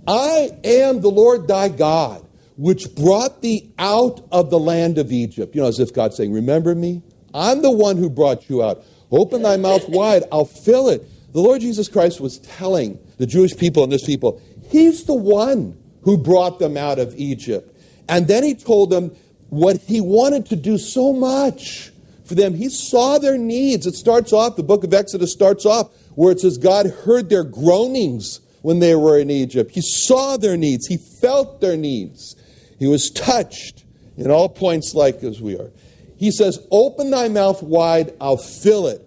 I 0.07 0.51
am 0.63 1.01
the 1.01 1.11
Lord 1.11 1.49
thy 1.49 1.67
God, 1.67 2.25
which 2.55 2.95
brought 2.95 3.41
thee 3.41 3.73
out 3.77 4.25
of 4.31 4.49
the 4.49 4.59
land 4.59 4.97
of 4.97 5.11
Egypt. 5.11 5.53
You 5.53 5.63
know, 5.63 5.67
as 5.67 5.79
if 5.79 5.93
God's 5.93 6.15
saying, 6.15 6.31
Remember 6.31 6.73
me? 6.73 7.03
I'm 7.33 7.61
the 7.61 7.71
one 7.71 7.97
who 7.97 8.09
brought 8.09 8.49
you 8.49 8.63
out. 8.63 8.83
Open 9.11 9.41
thy 9.41 9.57
mouth 9.57 9.87
wide, 9.89 10.23
I'll 10.31 10.45
fill 10.45 10.87
it. 10.87 11.03
The 11.33 11.41
Lord 11.41 11.59
Jesus 11.59 11.89
Christ 11.89 12.21
was 12.21 12.39
telling 12.39 12.99
the 13.17 13.25
Jewish 13.25 13.55
people 13.55 13.83
and 13.83 13.91
this 13.91 14.05
people, 14.05 14.41
He's 14.69 15.03
the 15.03 15.13
one 15.13 15.77
who 16.03 16.17
brought 16.17 16.59
them 16.59 16.77
out 16.77 16.99
of 16.99 17.13
Egypt. 17.15 17.77
And 18.07 18.27
then 18.27 18.43
He 18.43 18.55
told 18.55 18.89
them 18.89 19.15
what 19.49 19.77
He 19.77 20.01
wanted 20.01 20.45
to 20.47 20.55
do 20.55 20.77
so 20.77 21.13
much 21.13 21.91
for 22.25 22.35
them. 22.35 22.53
He 22.53 22.69
saw 22.69 23.17
their 23.17 23.37
needs. 23.37 23.85
It 23.85 23.95
starts 23.95 24.33
off, 24.33 24.55
the 24.55 24.63
book 24.63 24.83
of 24.83 24.93
Exodus 24.93 25.31
starts 25.31 25.65
off 25.65 25.91
where 26.15 26.31
it 26.31 26.39
says 26.39 26.57
God 26.57 26.87
heard 26.87 27.29
their 27.29 27.43
groanings 27.43 28.41
when 28.61 28.79
they 28.79 28.95
were 28.95 29.17
in 29.17 29.29
Egypt. 29.29 29.71
He 29.71 29.81
saw 29.81 30.37
their 30.37 30.57
needs, 30.57 30.87
He 30.87 30.97
felt 30.97 31.61
their 31.61 31.77
needs. 31.77 32.35
He 32.79 32.87
was 32.87 33.11
touched 33.11 33.83
in 34.17 34.31
all 34.31 34.49
points 34.49 34.93
like 34.95 35.23
as 35.23 35.41
we 35.41 35.55
are. 35.55 35.71
He 36.17 36.31
says, 36.31 36.59
Open 36.71 37.11
thy 37.11 37.27
mouth 37.29 37.61
wide, 37.63 38.13
I'll 38.21 38.37
fill 38.37 38.87
it. 38.87 39.01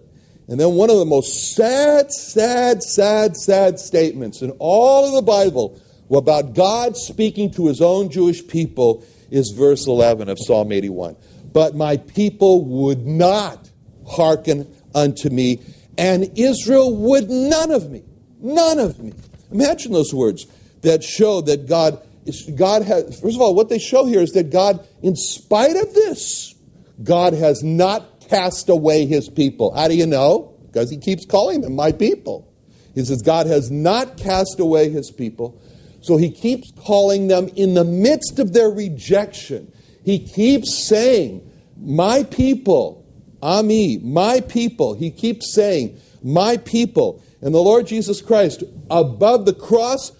And 0.47 0.59
then 0.59 0.73
one 0.73 0.89
of 0.89 0.97
the 0.97 1.05
most 1.05 1.55
sad, 1.55 2.11
sad, 2.11 2.83
sad, 2.83 3.35
sad 3.35 3.79
statements 3.79 4.41
in 4.41 4.51
all 4.59 5.07
of 5.07 5.13
the 5.13 5.21
Bible 5.21 5.79
about 6.09 6.53
God 6.53 6.97
speaking 6.97 7.51
to 7.53 7.67
his 7.67 7.81
own 7.81 8.09
Jewish 8.09 8.45
people 8.47 9.05
is 9.31 9.53
verse 9.55 9.87
11 9.87 10.29
of 10.29 10.37
Psalm 10.39 10.71
81. 10.71 11.15
But 11.51 11.75
my 11.75 11.97
people 11.97 12.65
would 12.65 13.05
not 13.05 13.69
hearken 14.07 14.73
unto 14.93 15.29
me, 15.29 15.61
and 15.97 16.37
Israel 16.37 16.95
would 16.95 17.29
none 17.29 17.71
of 17.71 17.89
me. 17.89 18.03
None 18.39 18.79
of 18.79 18.99
me. 18.99 19.13
Imagine 19.51 19.93
those 19.93 20.13
words 20.13 20.45
that 20.81 21.03
show 21.03 21.41
that 21.41 21.67
God 21.67 22.01
God 22.55 22.81
has, 22.83 23.19
first 23.19 23.35
of 23.35 23.41
all, 23.41 23.53
what 23.53 23.69
they 23.69 23.77
show 23.77 24.05
here 24.05 24.21
is 24.21 24.31
that 24.31 24.49
God, 24.49 24.85
in 25.03 25.15
spite 25.15 25.75
of 25.75 25.93
this, 25.93 26.55
God 27.03 27.33
has 27.33 27.63
not 27.63 28.21
cast 28.21 28.69
away 28.69 29.05
his 29.05 29.29
people. 29.29 29.75
How 29.75 29.87
do 29.87 29.95
you 29.95 30.07
know? 30.07 30.55
Because 30.65 30.89
he 30.89 30.97
keeps 30.97 31.25
calling 31.25 31.61
them 31.61 31.75
my 31.75 31.91
people. 31.91 32.51
He 32.95 33.05
says, 33.05 33.21
God 33.21 33.45
has 33.45 33.69
not 33.69 34.17
cast 34.17 34.59
away 34.59 34.89
his 34.89 35.11
people. 35.11 35.61
So 36.05 36.17
he 36.17 36.29
keeps 36.29 36.71
calling 36.77 37.29
them 37.29 37.47
in 37.55 37.73
the 37.73 37.83
midst 37.83 38.37
of 38.37 38.53
their 38.53 38.69
rejection. 38.69 39.73
He 40.03 40.19
keeps 40.19 40.85
saying, 40.87 41.41
My 41.81 42.21
people, 42.21 43.03
Ami, 43.41 43.97
my 43.97 44.41
people. 44.41 44.93
He 44.93 45.09
keeps 45.09 45.51
saying, 45.55 45.99
My 46.21 46.57
people. 46.57 47.23
And 47.41 47.55
the 47.55 47.59
Lord 47.59 47.87
Jesus 47.87 48.21
Christ, 48.21 48.63
above 48.91 49.47
the 49.47 49.53
cross 49.55 50.11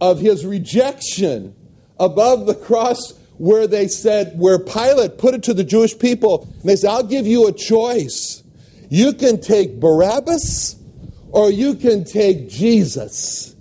of 0.00 0.20
his 0.20 0.46
rejection, 0.46 1.54
above 2.00 2.46
the 2.46 2.54
cross 2.54 3.12
where 3.36 3.66
they 3.66 3.88
said, 3.88 4.38
where 4.38 4.58
Pilate 4.58 5.18
put 5.18 5.34
it 5.34 5.42
to 5.42 5.52
the 5.52 5.64
Jewish 5.64 5.98
people, 5.98 6.48
and 6.60 6.62
they 6.64 6.76
said, 6.76 6.88
I'll 6.88 7.02
give 7.02 7.26
you 7.26 7.46
a 7.46 7.52
choice. 7.52 8.42
You 8.88 9.12
can 9.12 9.38
take 9.38 9.80
Barabbas 9.80 10.76
or 11.28 11.50
you 11.50 11.74
can 11.74 12.04
take 12.04 12.48
Jesus. 12.48 13.55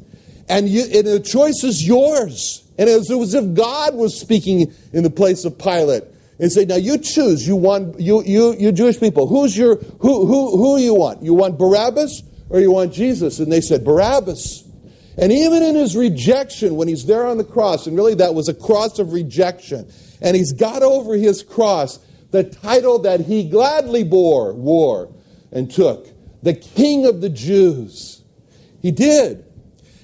And, 0.48 0.70
you, 0.70 0.84
and 0.84 1.08
the 1.08 1.20
choice 1.20 1.64
is 1.64 1.88
yours. 1.88 2.64
And 2.78 2.90
it 2.90 2.98
was, 2.98 3.10
it 3.10 3.16
was 3.16 3.34
as 3.34 3.44
if 3.44 3.54
God 3.54 3.96
was 3.96 4.20
speaking 4.20 4.74
in 4.94 5.04
the 5.04 5.10
place 5.10 5.46
of 5.46 5.58
Pilate 5.58 6.04
and 6.40 6.52
say, 6.52 6.66
now 6.66 6.76
you 6.76 6.98
choose. 6.98 7.48
You 7.48 7.56
want 7.56 8.00
you 8.00 8.22
you 8.24 8.54
you 8.56 8.72
Jewish 8.72 9.00
people. 9.00 9.28
Who's 9.28 9.58
your 9.58 9.78
who 9.78 10.26
who 10.26 10.58
who 10.58 10.78
you 10.78 10.94
want? 10.94 11.24
You 11.24 11.34
want 11.34 11.58
Barabbas 11.58 12.24
or 12.50 12.60
you 12.60 12.72
want 12.72 12.94
Jesus? 12.94 13.40
And 13.40 13.52
they 13.52 13.62
said 13.62 13.86
Barabbas. 13.86 14.64
And 15.18 15.32
even 15.32 15.64
in 15.64 15.76
his 15.76 15.96
rejection, 15.96 16.76
when 16.76 16.90
he's 16.90 17.06
there 17.06 17.26
on 17.26 17.38
the 17.38 17.46
cross, 17.46 17.88
and 17.88 17.96
really 17.96 18.16
that 18.16 18.36
was 18.36 18.50
a 18.50 18.54
cross 18.54 19.00
of 19.00 19.14
rejection, 19.14 19.90
and 20.22 20.36
he's 20.36 20.52
got 20.52 20.84
over 20.84 21.16
his 21.16 21.42
cross 21.42 22.00
the 22.32 22.44
title 22.44 23.00
that 23.00 23.22
he 23.22 23.48
gladly 23.50 24.04
bore, 24.04 24.54
wore, 24.54 25.14
and 25.54 25.72
took, 25.72 26.10
the 26.44 26.54
King 26.54 27.06
of 27.06 27.22
the 27.22 27.30
Jews. 27.30 28.24
He 28.82 28.92
did. 28.92 29.46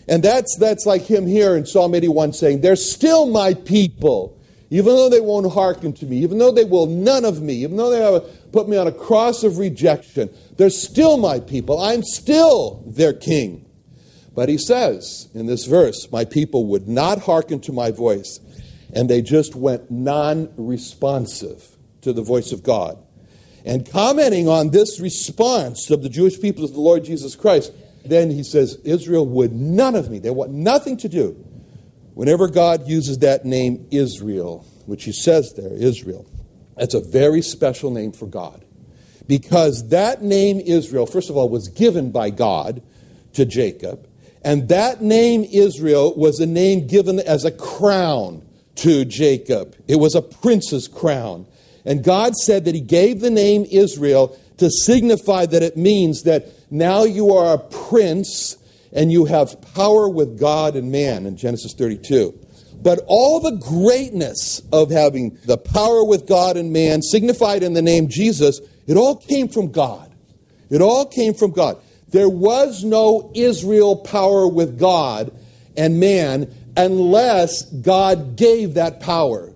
And 0.08 0.24
that's, 0.24 0.58
that's 0.60 0.86
like 0.86 1.04
him 1.04 1.28
here 1.28 1.56
in 1.56 1.66
Psalm 1.66 1.96
81 1.96 2.34
saying, 2.34 2.62
They're 2.62 2.76
still 2.76 3.28
my 3.28 3.54
people, 3.54 4.38
even 4.70 4.96
though 4.96 5.10
they 5.10 5.22
won't 5.22 5.52
hearken 5.54 5.94
to 5.94 6.06
me, 6.06 6.18
even 6.18 6.38
though 6.38 6.52
they 6.52 6.64
will 6.64 6.88
none 6.88 7.26
of 7.26 7.42
me, 7.42 7.64
even 7.64 7.78
though 7.78 7.90
they 7.90 8.00
have 8.00 8.52
put 8.52 8.68
me 8.68 8.78
on 8.78 8.88
a 8.88 8.92
cross 8.92 9.44
of 9.44 9.58
rejection. 9.58 10.30
They're 10.58 10.70
still 10.70 11.18
my 11.18 11.40
people. 11.40 11.80
I'm 11.80 12.04
still 12.04 12.84
their 12.86 13.14
king. 13.14 13.66
But 14.34 14.50
he 14.50 14.58
says 14.58 15.30
in 15.34 15.46
this 15.46 15.66
verse, 15.66 16.08
My 16.12 16.26
people 16.26 16.66
would 16.68 16.88
not 16.88 17.20
hearken 17.20 17.60
to 17.62 17.74
my 17.74 17.92
voice, 17.92 18.40
and 18.94 19.10
they 19.10 19.22
just 19.22 19.56
went 19.56 19.92
non 19.92 20.52
responsive 20.58 21.78
to 22.02 22.14
the 22.14 22.24
voice 22.24 22.52
of 22.52 22.64
God. 22.64 22.98
And 23.64 23.90
commenting 23.90 24.48
on 24.48 24.72
this 24.72 25.00
response 25.00 25.92
of 25.92 26.02
the 26.02 26.10
Jewish 26.10 26.40
people 26.40 26.68
to 26.68 26.74
the 26.74 26.80
Lord 26.80 27.04
Jesus 27.04 27.36
Christ, 27.36 27.72
then 28.06 28.32
he 28.32 28.44
says, 28.44 28.78
Israel 28.84 29.26
would 29.28 29.54
none 29.54 29.96
of 29.96 30.10
me. 30.10 30.20
They 30.20 30.30
want 30.30 30.52
nothing 30.52 30.98
to 30.98 31.10
do. 31.10 31.44
Whenever 32.14 32.48
God 32.48 32.88
uses 32.88 33.20
that 33.20 33.46
name 33.46 33.88
Israel, 33.92 34.66
which 34.86 35.04
he 35.04 35.12
says 35.12 35.54
there, 35.54 35.74
Israel, 35.74 36.26
that's 36.76 36.94
a 36.94 37.02
very 37.02 37.42
special 37.42 37.92
name 37.92 38.12
for 38.12 38.28
God. 38.28 38.66
Because 39.28 39.90
that 39.90 40.22
name 40.22 40.60
Israel, 40.60 41.06
first 41.06 41.30
of 41.30 41.38
all, 41.38 41.48
was 41.48 41.70
given 41.70 42.12
by 42.12 42.30
God 42.32 42.82
to 43.34 43.46
Jacob. 43.46 44.08
And 44.44 44.68
that 44.70 45.02
name 45.02 45.44
Israel 45.44 46.16
was 46.16 46.40
a 46.40 46.46
name 46.46 46.88
given 46.88 47.20
as 47.20 47.46
a 47.46 47.52
crown 47.52 48.42
to 48.76 49.06
Jacob. 49.06 49.76
It 49.88 49.98
was 49.98 50.16
a 50.16 50.22
prince's 50.22 50.88
crown. 50.88 51.46
And 51.86 52.04
God 52.04 52.36
said 52.36 52.66
that 52.66 52.76
He 52.76 52.82
gave 52.82 53.22
the 53.22 53.30
name 53.30 53.66
Israel 53.70 54.38
to 54.62 54.70
signify 54.70 55.48
that 55.48 55.64
it 55.64 55.76
means 55.76 56.22
that 56.22 56.46
now 56.70 57.04
you 57.04 57.34
are 57.34 57.56
a 57.56 57.58
prince 57.58 58.58
and 58.94 59.12
you 59.12 59.26
have 59.26 59.60
power 59.74 60.08
with 60.08 60.40
God 60.40 60.76
and 60.76 60.92
man 60.92 61.26
in 61.26 61.36
Genesis 61.36 61.74
32. 61.74 62.38
But 62.80 63.04
all 63.08 63.40
the 63.40 63.58
greatness 63.58 64.62
of 64.72 64.92
having 64.92 65.36
the 65.46 65.58
power 65.58 66.04
with 66.04 66.28
God 66.28 66.58
and 66.58 66.72
man 66.72 67.02
signified 67.02 67.64
in 67.64 67.74
the 67.74 67.82
name 67.82 68.08
Jesus, 68.08 68.62
it 68.86 68.98
all 68.98 69.16
came 69.16 69.48
from 69.48 69.72
God. 69.72 70.14
It 70.70 70.80
all 70.80 71.08
came 71.08 71.34
from 71.34 71.52
God. 71.52 71.82
There 72.10 72.30
was 72.30 72.84
no 72.84 73.32
Israel 73.34 73.96
power 73.96 74.48
with 74.48 74.78
God 74.78 75.32
and 75.76 76.00
man 76.00 76.54
unless 76.78 77.64
God 77.64 78.36
gave 78.36 78.76
that 78.76 79.00
power. 79.00 79.51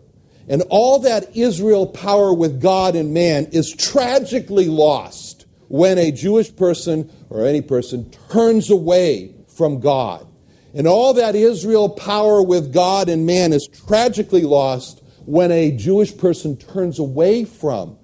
And 0.47 0.61
all 0.69 0.99
that 0.99 1.35
Israel 1.35 1.87
power 1.87 2.33
with 2.33 2.61
God 2.61 2.95
and 2.95 3.13
man 3.13 3.47
is 3.51 3.71
tragically 3.71 4.67
lost 4.67 5.45
when 5.67 5.97
a 5.97 6.11
Jewish 6.11 6.55
person 6.55 7.11
or 7.29 7.45
any 7.45 7.61
person 7.61 8.11
turns 8.29 8.69
away 8.69 9.33
from 9.57 9.79
God. 9.79 10.27
And 10.73 10.87
all 10.87 11.13
that 11.15 11.35
Israel 11.35 11.89
power 11.89 12.43
with 12.43 12.73
God 12.73 13.09
and 13.09 13.25
man 13.25 13.53
is 13.53 13.67
tragically 13.87 14.43
lost 14.43 15.01
when 15.25 15.51
a 15.51 15.71
Jewish 15.71 16.15
person 16.15 16.57
turns 16.57 16.99
away 16.99 17.45
from 17.45 17.97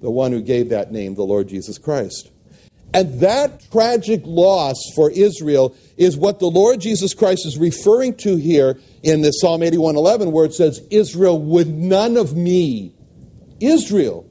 the 0.00 0.10
one 0.10 0.30
who 0.30 0.42
gave 0.42 0.68
that 0.68 0.92
name, 0.92 1.14
the 1.14 1.22
Lord 1.22 1.48
Jesus 1.48 1.78
Christ. 1.78 2.30
And 2.94 3.20
that 3.20 3.70
tragic 3.70 4.22
loss 4.24 4.76
for 4.94 5.10
Israel 5.10 5.76
is 5.96 6.16
what 6.16 6.38
the 6.38 6.50
Lord 6.50 6.80
Jesus 6.80 7.12
Christ 7.12 7.46
is 7.46 7.58
referring 7.58 8.14
to 8.16 8.36
here 8.36 8.78
in 9.02 9.20
the 9.20 9.30
Psalm 9.30 9.62
81:11 9.62 10.32
where 10.32 10.46
it 10.46 10.54
says 10.54 10.80
Israel 10.90 11.38
would 11.40 11.68
none 11.68 12.16
of 12.16 12.36
me. 12.36 12.94
Israel. 13.60 14.24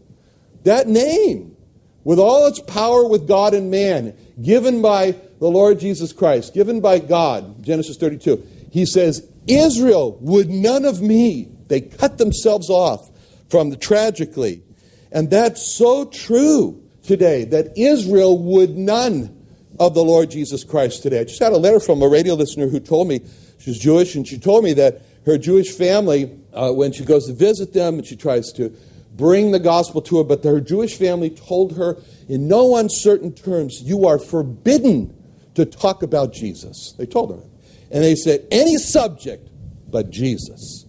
That 0.64 0.88
name 0.88 1.56
with 2.04 2.20
all 2.20 2.48
its 2.48 2.60
power 2.60 3.08
with 3.08 3.28
God 3.28 3.54
and 3.54 3.70
man 3.70 4.16
given 4.42 4.82
by 4.82 5.16
the 5.40 5.48
Lord 5.48 5.80
Jesus 5.80 6.14
Christ, 6.14 6.54
given 6.54 6.82
by 6.82 7.00
God, 7.00 7.64
Genesis 7.64 7.98
32. 7.98 8.44
He 8.72 8.86
says, 8.86 9.28
Israel 9.48 10.18
would 10.22 10.50
none 10.50 10.86
of 10.86 11.02
me. 11.02 11.50
They 11.68 11.82
cut 11.82 12.18
themselves 12.18 12.70
off 12.70 13.10
from 13.50 13.70
the 13.70 13.78
tragically. 13.78 14.64
And 15.12 15.30
that's 15.30 15.62
so 15.62 16.06
true 16.06 16.87
today 17.08 17.46
that 17.46 17.78
Israel 17.78 18.38
would 18.38 18.78
none 18.78 19.34
of 19.80 19.94
the 19.94 20.04
Lord 20.04 20.32
Jesus 20.32 20.64
Christ 20.64 21.02
today. 21.02 21.22
I 21.22 21.24
just 21.24 21.40
had 21.40 21.54
a 21.54 21.58
letter 21.58 21.80
from 21.80 22.02
a 22.02 22.08
radio 22.08 22.34
listener 22.34 22.68
who 22.68 22.80
told 22.80 23.08
me 23.08 23.22
she's 23.60 23.80
Jewish, 23.80 24.16
and 24.16 24.28
she 24.28 24.38
told 24.38 24.64
me 24.64 24.74
that 24.74 25.02
her 25.26 25.38
Jewish 25.38 25.72
family, 25.72 26.38
uh, 26.54 26.72
when 26.72 26.92
she 26.92 27.04
goes 27.04 27.28
to 27.28 27.34
visit 27.34 27.74
them 27.74 27.96
and 27.96 28.06
she 28.06 28.16
tries 28.16 28.52
to 28.54 28.76
bring 29.16 29.52
the 29.52 29.60
gospel 29.60 30.02
to 30.04 30.18
her, 30.18 30.24
but 30.24 30.44
her 30.44 30.62
Jewish 30.62 30.98
family 30.98 31.30
told 31.30 31.76
her 31.78 31.98
in 32.30 32.48
no 32.48 32.78
uncertain 32.78 33.34
terms, 33.34 33.82
You 33.82 34.06
are 34.06 34.20
forbidden 34.20 35.14
to 35.56 35.66
talk 35.66 36.04
about 36.04 36.34
Jesus. 36.34 36.94
They 36.98 37.06
told 37.06 37.32
her. 37.32 37.44
And 37.92 38.04
they 38.04 38.16
said, 38.16 38.48
Any 38.52 38.78
subject 38.78 39.50
but 39.90 40.12
Jesus. 40.12 40.86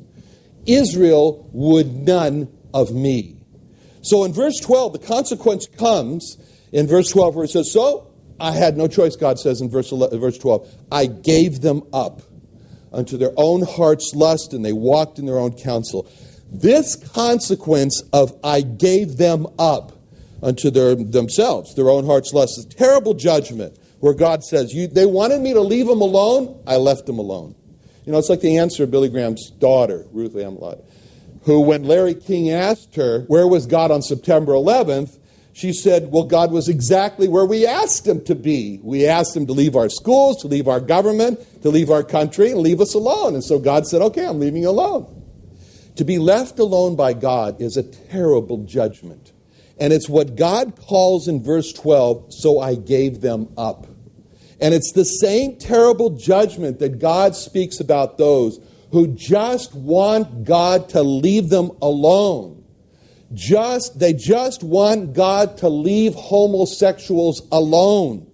Israel 0.67 1.49
would 1.53 2.07
none 2.07 2.49
of 2.75 2.93
me. 2.93 3.38
So 4.09 4.25
in 4.25 4.33
verse 4.33 4.59
12, 4.61 4.95
the 4.95 4.99
consequence 5.01 5.67
comes 5.67 6.39
in 6.73 6.87
verse 6.87 7.11
12 7.11 7.35
where 7.35 7.45
it 7.45 7.51
says, 7.51 7.71
So 7.71 8.11
I 8.41 8.53
had 8.53 8.79
no 8.79 8.89
choice, 8.89 9.17
God 9.17 9.39
says 9.39 9.61
in 9.61 9.69
verse, 9.69 9.93
11, 9.93 10.19
verse 10.19 10.39
12. 10.39 10.67
I 10.91 11.05
gave 11.05 11.61
them 11.61 11.83
up 11.93 12.23
unto 12.91 13.19
their 13.19 13.33
own 13.37 13.63
heart's 13.63 14.15
lust, 14.15 14.55
and 14.55 14.65
they 14.65 14.73
walked 14.73 15.19
in 15.19 15.27
their 15.27 15.39
own 15.39 15.53
counsel. 15.53 16.11
This 16.51 16.97
consequence 16.97 18.03
of 18.15 18.33
I 18.43 18.63
gave 18.63 19.19
them 19.19 19.47
up 19.59 19.93
unto 20.43 20.71
their, 20.71 20.95
themselves, 20.95 21.75
their 21.75 21.91
own 21.91 22.07
heart's 22.07 22.33
lust, 22.33 22.57
is 22.57 22.65
terrible 22.65 23.13
judgment 23.13 23.79
where 24.01 24.15
God 24.15 24.43
says, 24.43 24.73
you, 24.73 24.87
They 24.87 25.05
wanted 25.05 25.43
me 25.43 25.53
to 25.53 25.61
leave 25.61 25.87
them 25.87 26.01
alone, 26.01 26.63
I 26.67 26.77
left 26.77 27.05
them 27.05 27.19
alone. 27.19 27.55
You 28.07 28.13
know, 28.13 28.19
it's 28.19 28.31
like 28.31 28.41
the 28.41 28.57
answer 28.57 28.85
of 28.85 28.91
Billy 28.91 29.11
Graham's 29.11 29.51
daughter, 29.51 30.07
Ruth 30.13 30.35
Amelot 30.35 30.79
who, 31.49 31.63
when 31.63 31.85
Larry 31.85 32.13
King 32.13 32.51
asked 32.51 32.97
her, 32.97 33.23
Where 33.23 33.49
was 33.49 33.65
God 33.65 33.91
on 33.91 34.03
September 34.03 34.53
11th? 34.53 35.19
She 35.55 35.73
said, 35.73 36.13
Well, 36.13 36.25
God 36.25 36.53
was 36.53 36.69
exactly 36.69 37.27
where 37.27 37.47
we 37.47 37.67
asked 37.67 38.07
him 38.07 38.23
to 38.27 38.35
be. 38.35 38.81
We 38.83 39.07
asked 39.07 39.35
him 39.35 39.47
to 39.47 39.55
leave 39.55 39.75
our 39.75 39.89
schools, 39.89 40.43
to 40.43 40.47
leave 40.47 40.69
our 40.69 40.79
government, 40.79 41.41
to 41.63 41.71
leave 41.71 41.89
our 41.89 42.03
country, 42.05 42.51
and 42.51 42.61
leave 42.61 42.83
us 42.83 42.93
alone. 42.93 43.33
And 43.33 43.43
so 43.43 43.59
God 43.59 43.87
said, 43.87 44.03
Okay, 44.03 44.27
I'm 44.27 44.39
leaving 44.39 44.61
you 44.61 44.69
alone. 44.69 45.25
To 45.97 46.05
be 46.05 46.19
left 46.19 46.59
alone 46.59 46.97
by 46.97 47.15
God 47.15 47.63
is 47.63 47.79
a 47.79 47.83
terrible 47.83 48.65
judgment. 48.65 49.33
And 49.81 49.91
it's 49.91 50.09
what 50.09 50.37
God 50.37 50.77
calls 50.77 51.29
in 51.29 51.43
verse 51.43 51.73
12, 51.73 52.27
so 52.35 52.61
I 52.61 52.75
gave 52.75 53.23
them 53.23 53.49
up. 53.57 53.87
And 54.61 54.75
it's 54.75 54.93
the 54.93 55.05
same 55.05 55.57
terrible 55.57 56.11
judgment 56.11 56.79
that 56.81 56.99
God 56.99 57.35
speaks 57.35 57.81
about 57.81 58.19
those 58.19 58.61
who 58.91 59.09
just 59.09 59.75
want 59.75 60.45
God 60.45 60.89
to 60.91 61.03
leave 61.03 61.49
them 61.49 61.71
alone. 61.83 62.65
Just 63.35 63.99
they 63.99 64.15
just 64.15 64.63
want 64.63 65.13
God 65.13 65.59
to 65.59 65.69
leave 65.69 66.15
homosexuals 66.15 67.43
alone. 67.53 68.27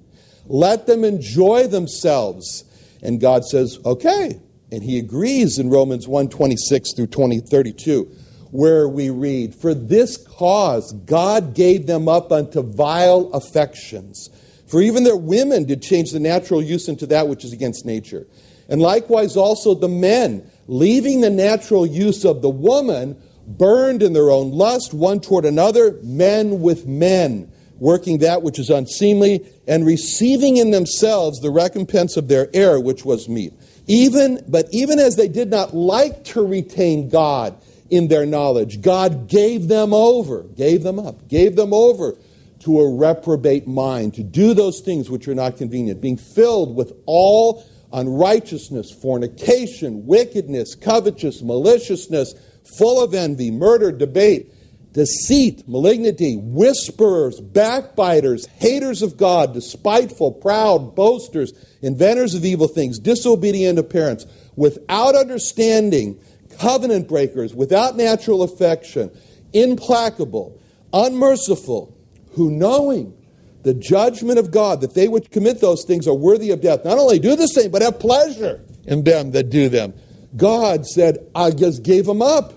Let 0.46 0.86
them 0.86 1.04
enjoy 1.04 1.66
themselves. 1.66 2.64
And 3.02 3.20
God 3.20 3.44
says, 3.44 3.78
"Okay." 3.84 4.38
And 4.70 4.82
he 4.82 4.98
agrees 4.98 5.58
in 5.58 5.70
Romans 5.70 6.06
1:26 6.06 6.92
through 6.94 7.08
20, 7.08 7.40
32, 7.40 8.06
where 8.50 8.88
we 8.88 9.10
read, 9.10 9.54
"For 9.54 9.74
this 9.74 10.16
cause 10.16 10.92
God 11.06 11.54
gave 11.54 11.86
them 11.86 12.08
up 12.08 12.30
unto 12.30 12.62
vile 12.62 13.30
affections." 13.32 14.30
For 14.66 14.80
even 14.80 15.04
their 15.04 15.16
women 15.16 15.64
did 15.64 15.82
change 15.82 16.12
the 16.12 16.20
natural 16.20 16.62
use 16.62 16.88
into 16.88 17.06
that 17.06 17.28
which 17.28 17.44
is 17.44 17.52
against 17.52 17.84
nature. 17.84 18.26
And 18.68 18.80
likewise 18.80 19.36
also 19.36 19.74
the 19.74 19.88
men, 19.88 20.48
leaving 20.66 21.20
the 21.20 21.30
natural 21.30 21.86
use 21.86 22.24
of 22.24 22.42
the 22.42 22.50
woman, 22.50 23.16
burned 23.46 24.02
in 24.02 24.12
their 24.12 24.30
own 24.30 24.52
lust 24.52 24.94
one 24.94 25.20
toward 25.20 25.44
another, 25.44 25.98
men 26.02 26.60
with 26.60 26.86
men, 26.86 27.50
working 27.78 28.18
that 28.18 28.42
which 28.42 28.58
is 28.58 28.70
unseemly, 28.70 29.44
and 29.66 29.84
receiving 29.84 30.56
in 30.56 30.70
themselves 30.70 31.40
the 31.40 31.50
recompense 31.50 32.16
of 32.16 32.28
their 32.28 32.48
error, 32.54 32.80
which 32.80 33.04
was 33.04 33.28
meat. 33.28 33.52
Even, 33.86 34.42
but 34.48 34.66
even 34.70 34.98
as 34.98 35.16
they 35.16 35.28
did 35.28 35.50
not 35.50 35.74
like 35.74 36.24
to 36.24 36.46
retain 36.46 37.10
God 37.10 37.54
in 37.90 38.08
their 38.08 38.24
knowledge, 38.24 38.80
God 38.80 39.28
gave 39.28 39.68
them 39.68 39.92
over, 39.92 40.42
gave 40.42 40.82
them 40.82 40.98
up, 40.98 41.28
gave 41.28 41.56
them 41.56 41.74
over 41.74 42.16
to 42.60 42.80
a 42.80 42.94
reprobate 42.94 43.66
mind, 43.66 44.14
to 44.14 44.22
do 44.22 44.54
those 44.54 44.80
things 44.80 45.10
which 45.10 45.28
are 45.28 45.34
not 45.34 45.58
convenient, 45.58 46.00
being 46.00 46.16
filled 46.16 46.74
with 46.74 46.94
all 47.04 47.62
unrighteousness, 47.94 48.90
fornication, 48.90 50.04
wickedness, 50.04 50.74
covetousness, 50.74 51.42
maliciousness, 51.42 52.34
full 52.76 53.02
of 53.02 53.14
envy, 53.14 53.50
murder, 53.50 53.92
debate, 53.92 54.52
deceit, 54.92 55.66
malignity, 55.68 56.36
whisperers, 56.36 57.40
backbiters, 57.40 58.46
haters 58.46 59.00
of 59.00 59.16
God, 59.16 59.54
despiteful, 59.54 60.32
proud, 60.32 60.94
boasters, 60.94 61.52
inventors 61.82 62.34
of 62.34 62.44
evil 62.44 62.68
things, 62.68 62.98
disobedient 62.98 63.76
to 63.76 63.82
parents, 63.84 64.26
without 64.56 65.14
understanding, 65.14 66.18
covenant 66.58 67.08
breakers, 67.08 67.54
without 67.54 67.96
natural 67.96 68.42
affection, 68.42 69.10
implacable, 69.52 70.60
unmerciful, 70.92 71.96
who 72.32 72.50
knowing 72.50 73.16
the 73.64 73.74
judgment 73.74 74.38
of 74.38 74.50
God, 74.50 74.82
that 74.82 74.94
they 74.94 75.08
which 75.08 75.30
commit 75.30 75.60
those 75.60 75.84
things 75.84 76.06
are 76.06 76.14
worthy 76.14 76.50
of 76.50 76.60
death, 76.60 76.84
not 76.84 76.98
only 76.98 77.18
do 77.18 77.34
the 77.34 77.46
same, 77.46 77.70
but 77.70 77.82
have 77.82 77.98
pleasure 77.98 78.62
in 78.84 79.02
them 79.02 79.32
that 79.32 79.50
do 79.50 79.68
them. 79.68 79.94
God 80.36 80.86
said, 80.86 81.18
I 81.34 81.50
just 81.50 81.82
gave 81.82 82.06
them 82.06 82.22
up. 82.22 82.52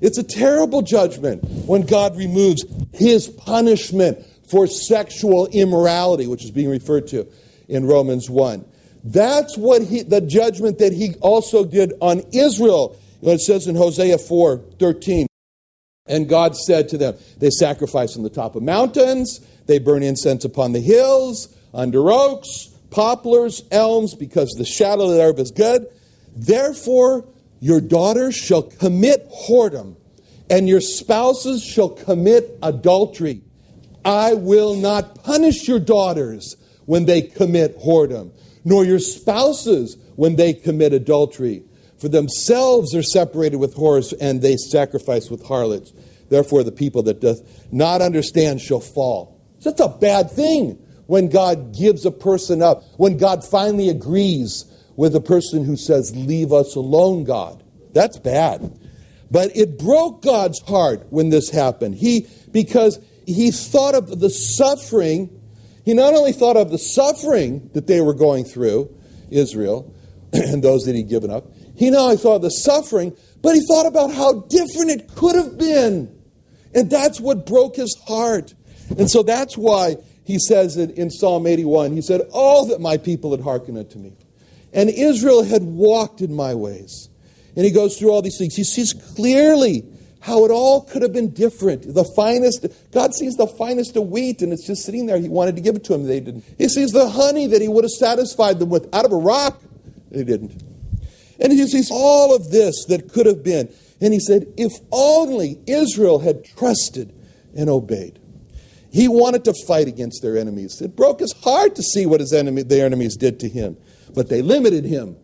It's 0.00 0.18
a 0.18 0.22
terrible 0.22 0.82
judgment 0.82 1.44
when 1.66 1.82
God 1.82 2.16
removes 2.16 2.64
his 2.92 3.28
punishment 3.28 4.24
for 4.50 4.66
sexual 4.66 5.46
immorality, 5.46 6.26
which 6.26 6.44
is 6.44 6.50
being 6.50 6.68
referred 6.68 7.06
to 7.08 7.26
in 7.68 7.86
Romans 7.86 8.28
1. 8.28 8.64
That's 9.04 9.56
what 9.56 9.82
he, 9.82 10.02
the 10.02 10.20
judgment 10.20 10.78
that 10.78 10.92
he 10.92 11.14
also 11.20 11.64
did 11.64 11.92
on 12.00 12.22
Israel. 12.32 12.98
It 13.22 13.40
says 13.40 13.66
in 13.66 13.76
Hosea 13.76 14.18
4 14.18 14.58
13. 14.78 15.26
And 16.06 16.28
God 16.28 16.54
said 16.56 16.88
to 16.90 16.98
them, 16.98 17.14
They 17.38 17.50
sacrifice 17.50 18.16
on 18.16 18.22
the 18.22 18.30
top 18.30 18.56
of 18.56 18.62
mountains, 18.62 19.40
they 19.66 19.78
burn 19.78 20.02
incense 20.02 20.44
upon 20.44 20.72
the 20.72 20.80
hills, 20.80 21.54
under 21.72 22.10
oaks, 22.10 22.70
poplars, 22.90 23.62
elms, 23.70 24.14
because 24.14 24.50
the 24.52 24.64
shadow 24.64 25.04
of 25.04 25.10
the 25.10 25.22
herb 25.22 25.38
is 25.38 25.50
good. 25.50 25.86
Therefore, 26.36 27.26
your 27.60 27.80
daughters 27.80 28.34
shall 28.34 28.62
commit 28.62 29.28
whoredom, 29.30 29.96
and 30.50 30.68
your 30.68 30.80
spouses 30.80 31.62
shall 31.64 31.88
commit 31.88 32.58
adultery. 32.62 33.42
I 34.04 34.34
will 34.34 34.74
not 34.74 35.22
punish 35.24 35.66
your 35.66 35.80
daughters 35.80 36.56
when 36.84 37.06
they 37.06 37.22
commit 37.22 37.78
whoredom, 37.80 38.32
nor 38.64 38.84
your 38.84 38.98
spouses 38.98 39.96
when 40.16 40.36
they 40.36 40.52
commit 40.52 40.92
adultery. 40.92 41.62
For 41.98 42.08
themselves 42.08 42.94
are 42.94 43.02
separated 43.02 43.56
with 43.56 43.76
whores, 43.76 44.12
and 44.20 44.42
they 44.42 44.56
sacrifice 44.56 45.30
with 45.30 45.46
harlots. 45.46 45.92
Therefore, 46.28 46.62
the 46.62 46.72
people 46.72 47.02
that 47.04 47.20
doth 47.20 47.40
not 47.72 48.02
understand 48.02 48.60
shall 48.60 48.80
fall. 48.80 49.33
That's 49.64 49.80
a 49.80 49.88
bad 49.88 50.30
thing 50.30 50.78
when 51.06 51.28
God 51.28 51.74
gives 51.76 52.06
a 52.06 52.10
person 52.10 52.62
up, 52.62 52.82
when 52.96 53.16
God 53.16 53.44
finally 53.44 53.88
agrees 53.88 54.64
with 54.96 55.14
a 55.16 55.20
person 55.20 55.64
who 55.64 55.76
says, 55.76 56.14
Leave 56.14 56.52
us 56.52 56.76
alone, 56.76 57.24
God. 57.24 57.62
That's 57.92 58.18
bad. 58.18 58.78
But 59.30 59.56
it 59.56 59.78
broke 59.78 60.22
God's 60.22 60.60
heart 60.60 61.06
when 61.10 61.30
this 61.30 61.50
happened. 61.50 61.96
He 61.96 62.28
because 62.52 63.00
he 63.26 63.50
thought 63.50 63.94
of 63.94 64.20
the 64.20 64.30
suffering 64.30 65.40
he 65.84 65.92
not 65.92 66.14
only 66.14 66.32
thought 66.32 66.56
of 66.56 66.70
the 66.70 66.78
suffering 66.78 67.70
that 67.74 67.86
they 67.86 68.00
were 68.00 68.14
going 68.14 68.44
through, 68.44 68.94
Israel, 69.30 69.94
and 70.32 70.64
those 70.64 70.84
that 70.86 70.94
he'd 70.94 71.08
given 71.08 71.30
up, 71.30 71.46
he 71.76 71.90
not 71.90 72.00
only 72.00 72.16
thought 72.16 72.36
of 72.36 72.42
the 72.42 72.50
suffering, 72.50 73.14
but 73.42 73.54
he 73.54 73.60
thought 73.66 73.86
about 73.86 74.12
how 74.12 74.40
different 74.48 74.90
it 74.90 75.14
could 75.14 75.36
have 75.36 75.58
been. 75.58 76.10
And 76.74 76.90
that's 76.90 77.20
what 77.20 77.46
broke 77.46 77.76
his 77.76 77.94
heart. 78.06 78.54
And 78.90 79.10
so 79.10 79.22
that's 79.22 79.56
why 79.56 79.96
he 80.24 80.38
says 80.38 80.76
it 80.76 80.92
in 80.92 81.10
Psalm 81.10 81.46
81. 81.46 81.92
He 81.92 82.02
said, 82.02 82.22
All 82.32 82.66
that 82.66 82.80
my 82.80 82.96
people 82.96 83.30
had 83.32 83.40
hearkened 83.40 83.78
unto 83.78 83.98
me. 83.98 84.12
And 84.72 84.90
Israel 84.90 85.44
had 85.44 85.62
walked 85.62 86.20
in 86.20 86.34
my 86.34 86.54
ways. 86.54 87.08
And 87.56 87.64
he 87.64 87.70
goes 87.70 87.98
through 87.98 88.10
all 88.10 88.22
these 88.22 88.38
things. 88.38 88.56
He 88.56 88.64
sees 88.64 88.92
clearly 88.92 89.84
how 90.20 90.44
it 90.44 90.50
all 90.50 90.82
could 90.82 91.02
have 91.02 91.12
been 91.12 91.30
different. 91.30 91.94
The 91.94 92.04
finest, 92.16 92.66
God 92.90 93.14
sees 93.14 93.34
the 93.36 93.46
finest 93.46 93.96
of 93.96 94.08
wheat 94.08 94.42
and 94.42 94.52
it's 94.52 94.66
just 94.66 94.82
sitting 94.82 95.06
there. 95.06 95.18
He 95.18 95.28
wanted 95.28 95.54
to 95.56 95.62
give 95.62 95.76
it 95.76 95.84
to 95.84 95.94
him, 95.94 96.04
They 96.04 96.20
didn't. 96.20 96.44
He 96.58 96.68
sees 96.68 96.92
the 96.92 97.08
honey 97.08 97.46
that 97.46 97.60
he 97.60 97.68
would 97.68 97.84
have 97.84 97.90
satisfied 97.90 98.58
them 98.58 98.70
with 98.70 98.92
out 98.94 99.04
of 99.04 99.12
a 99.12 99.16
rock. 99.16 99.62
They 100.10 100.24
didn't. 100.24 100.62
And 101.38 101.52
he 101.52 101.66
sees 101.66 101.90
all 101.90 102.34
of 102.34 102.50
this 102.50 102.86
that 102.86 103.12
could 103.12 103.26
have 103.26 103.42
been. 103.42 103.72
And 104.00 104.12
he 104.12 104.20
said, 104.20 104.46
if 104.56 104.72
only 104.90 105.58
Israel 105.66 106.20
had 106.20 106.44
trusted 106.44 107.12
and 107.56 107.68
obeyed. 107.68 108.18
He 108.94 109.08
wanted 109.08 109.44
to 109.46 109.54
fight 109.66 109.88
against 109.88 110.22
their 110.22 110.38
enemies. 110.38 110.80
It 110.80 110.94
broke 110.94 111.18
his 111.18 111.32
heart 111.42 111.74
to 111.74 111.82
see 111.82 112.06
what 112.06 112.20
his 112.20 112.32
enemy, 112.32 112.62
their 112.62 112.86
enemies 112.86 113.16
did 113.16 113.40
to 113.40 113.48
him. 113.48 113.76
But 114.14 114.28
they 114.28 114.40
limited 114.40 114.84
him 114.84 115.16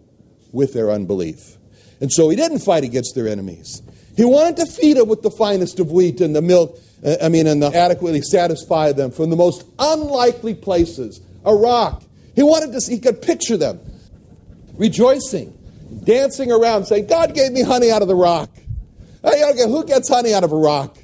with 0.50 0.72
their 0.72 0.90
unbelief. 0.90 1.56
And 2.00 2.10
so 2.10 2.30
he 2.30 2.34
didn't 2.34 2.58
fight 2.58 2.82
against 2.82 3.14
their 3.14 3.28
enemies. 3.28 3.80
He 4.16 4.24
wanted 4.24 4.56
to 4.56 4.66
feed 4.66 4.96
them 4.96 5.06
with 5.06 5.22
the 5.22 5.30
finest 5.30 5.78
of 5.78 5.92
wheat 5.92 6.20
and 6.20 6.34
the 6.34 6.42
milk, 6.42 6.80
uh, 7.04 7.14
I 7.22 7.28
mean, 7.28 7.46
and 7.46 7.62
adequately 7.62 8.22
satisfy 8.22 8.90
them 8.90 9.12
from 9.12 9.30
the 9.30 9.36
most 9.36 9.64
unlikely 9.78 10.54
places, 10.54 11.20
a 11.44 11.54
rock. 11.54 12.02
He 12.34 12.42
wanted 12.42 12.72
to, 12.72 12.80
see, 12.80 12.94
he 12.94 12.98
could 12.98 13.22
picture 13.22 13.56
them 13.56 13.78
rejoicing, 14.74 15.56
dancing 16.02 16.50
around, 16.50 16.86
saying, 16.86 17.06
God 17.06 17.36
gave 17.36 17.52
me 17.52 17.62
honey 17.62 17.92
out 17.92 18.02
of 18.02 18.08
the 18.08 18.16
rock. 18.16 18.50
Hey, 19.22 19.44
okay, 19.52 19.68
who 19.68 19.84
gets 19.84 20.08
honey 20.08 20.34
out 20.34 20.42
of 20.42 20.50
a 20.50 20.56
rock? 20.56 20.96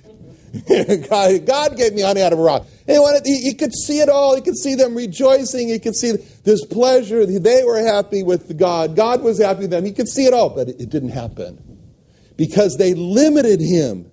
God 1.47 1.77
gave 1.77 1.95
me 1.95 2.03
honey 2.03 2.23
out 2.23 2.33
of 2.33 2.38
a 2.38 2.42
rock. 2.42 2.66
He, 2.87 2.99
wanted, 2.99 3.23
he, 3.27 3.40
he, 3.42 3.55
could 3.55 3.75
see 3.75 4.01
it 4.01 4.09
all. 4.09 4.35
He 4.37 4.42
could 4.42 4.57
see 4.57 4.75
them 4.75 4.95
rejoicing. 4.95 5.69
He 5.69 5.79
could 5.79 5.97
see 5.97 6.12
this 6.45 6.64
pleasure. 6.64 7.27
They 7.27 7.64
were 7.64 7.79
happy 7.79 8.23
with 8.23 8.57
God. 8.57 8.97
God 8.97 9.23
was 9.23 9.40
happy 9.40 9.62
with 9.62 9.71
them. 9.71 9.85
He 9.85 9.92
could 9.92 10.09
see 10.09 10.25
it 10.25 10.33
all, 10.33 10.51
but 10.51 10.69
it, 10.69 10.81
it 10.81 10.90
didn't 10.90 11.11
happen 11.11 11.62
because 12.37 12.77
they 12.77 12.95
limited 12.95 13.61
him. 13.61 14.11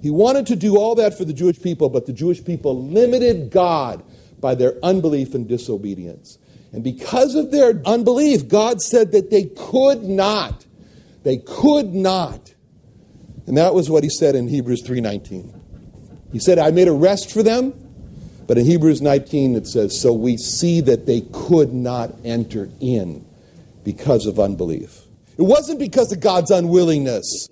He 0.00 0.10
wanted 0.10 0.46
to 0.46 0.56
do 0.56 0.76
all 0.76 0.94
that 0.96 1.16
for 1.16 1.24
the 1.24 1.32
Jewish 1.32 1.60
people, 1.60 1.88
but 1.88 2.06
the 2.06 2.12
Jewish 2.12 2.44
people 2.44 2.84
limited 2.84 3.50
God 3.50 4.04
by 4.40 4.54
their 4.54 4.74
unbelief 4.82 5.34
and 5.34 5.48
disobedience. 5.48 6.38
And 6.72 6.84
because 6.84 7.34
of 7.34 7.50
their 7.50 7.80
unbelief, 7.84 8.46
God 8.46 8.80
said 8.80 9.12
that 9.12 9.30
they 9.30 9.44
could 9.44 10.04
not. 10.04 10.66
They 11.24 11.38
could 11.38 11.94
not. 11.94 12.54
And 13.46 13.56
that 13.56 13.74
was 13.74 13.90
what 13.90 14.04
he 14.04 14.10
said 14.10 14.34
in 14.34 14.48
Hebrews 14.48 14.82
3:19. 14.82 15.54
He 16.32 16.38
said, 16.38 16.58
"I 16.58 16.70
made 16.70 16.88
a 16.88 16.92
rest 16.92 17.30
for 17.30 17.42
them." 17.42 17.72
But 18.46 18.58
in 18.58 18.64
Hebrews 18.64 19.02
19 19.02 19.56
it 19.56 19.66
says, 19.66 19.98
"So 20.00 20.12
we 20.12 20.36
see 20.36 20.80
that 20.82 21.06
they 21.06 21.22
could 21.32 21.74
not 21.74 22.14
enter 22.24 22.70
in 22.80 23.24
because 23.84 24.26
of 24.26 24.40
unbelief." 24.40 25.06
It 25.36 25.42
wasn't 25.42 25.78
because 25.78 26.12
of 26.12 26.20
God's 26.20 26.50
unwillingness. 26.50 27.48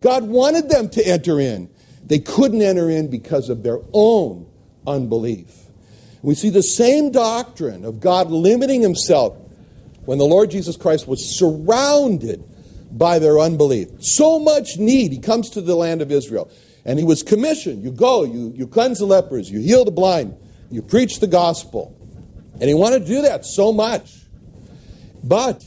God 0.00 0.28
wanted 0.28 0.68
them 0.68 0.88
to 0.90 1.06
enter 1.06 1.40
in. 1.40 1.68
They 2.06 2.18
couldn't 2.18 2.62
enter 2.62 2.90
in 2.90 3.08
because 3.08 3.48
of 3.48 3.62
their 3.62 3.80
own 3.92 4.46
unbelief. 4.86 5.70
We 6.22 6.34
see 6.34 6.50
the 6.50 6.62
same 6.62 7.10
doctrine 7.10 7.84
of 7.84 8.00
God 8.00 8.30
limiting 8.30 8.82
himself 8.82 9.34
when 10.04 10.18
the 10.18 10.26
Lord 10.26 10.50
Jesus 10.50 10.76
Christ 10.76 11.06
was 11.06 11.24
surrounded 11.38 12.42
by 12.92 13.18
their 13.18 13.38
unbelief. 13.38 13.88
So 14.00 14.38
much 14.38 14.78
need. 14.78 15.12
He 15.12 15.18
comes 15.18 15.50
to 15.50 15.60
the 15.60 15.76
land 15.76 16.02
of 16.02 16.10
Israel 16.10 16.48
and 16.84 16.98
he 16.98 17.04
was 17.04 17.22
commissioned. 17.22 17.82
You 17.82 17.92
go, 17.92 18.24
you, 18.24 18.52
you 18.54 18.66
cleanse 18.66 18.98
the 18.98 19.06
lepers, 19.06 19.50
you 19.50 19.60
heal 19.60 19.84
the 19.84 19.90
blind, 19.90 20.36
you 20.70 20.82
preach 20.82 21.20
the 21.20 21.26
gospel. 21.26 21.96
And 22.54 22.68
he 22.68 22.74
wanted 22.74 23.00
to 23.00 23.06
do 23.06 23.22
that 23.22 23.44
so 23.44 23.72
much. 23.72 24.16
But 25.22 25.64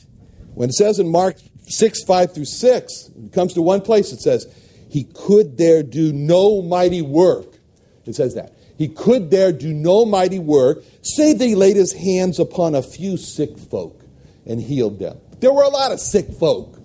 when 0.54 0.70
it 0.70 0.74
says 0.74 1.00
in 1.00 1.10
Mark 1.10 1.38
6, 1.68 2.04
5 2.04 2.34
through 2.34 2.46
6, 2.46 3.12
it 3.26 3.34
comes 3.34 3.54
to 3.54 3.62
one 3.62 3.82
place, 3.82 4.12
it 4.12 4.22
says, 4.22 4.46
He 4.90 5.06
could 5.06 5.58
there 5.58 5.84
do 5.84 6.14
no 6.14 6.62
mighty 6.62 7.02
work. 7.02 7.58
It 8.06 8.16
says 8.16 8.36
that. 8.36 8.56
He 8.78 8.88
could 8.88 9.32
there 9.32 9.52
do 9.52 9.74
no 9.74 10.06
mighty 10.06 10.40
work, 10.40 10.84
save 11.02 11.40
that 11.40 11.46
he 11.46 11.56
laid 11.56 11.76
his 11.76 11.94
hands 11.94 12.40
upon 12.40 12.76
a 12.76 12.82
few 12.82 13.18
sick 13.18 13.58
folk 13.58 14.04
and 14.46 14.60
healed 14.60 15.00
them. 15.00 15.20
There 15.40 15.54
were 15.54 15.64
a 15.64 15.70
lot 15.70 15.92
of 15.92 16.00
sick 16.00 16.32
folk. 16.40 16.80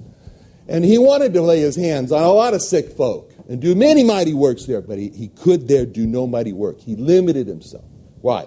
And 0.68 0.84
he 0.84 0.98
wanted 0.98 1.32
to 1.32 1.40
lay 1.40 1.60
his 1.60 1.76
hands 1.76 2.12
on 2.12 2.22
a 2.22 2.30
lot 2.30 2.52
of 2.52 2.62
sick 2.62 2.94
folk 2.96 3.27
and 3.48 3.60
do 3.60 3.74
many 3.74 4.04
mighty 4.04 4.34
works 4.34 4.66
there, 4.66 4.82
but 4.82 4.98
he, 4.98 5.08
he 5.08 5.28
could 5.28 5.68
there 5.68 5.86
do 5.86 6.06
no 6.06 6.26
mighty 6.26 6.52
work. 6.52 6.80
He 6.80 6.96
limited 6.96 7.46
himself. 7.46 7.84
Why? 8.20 8.46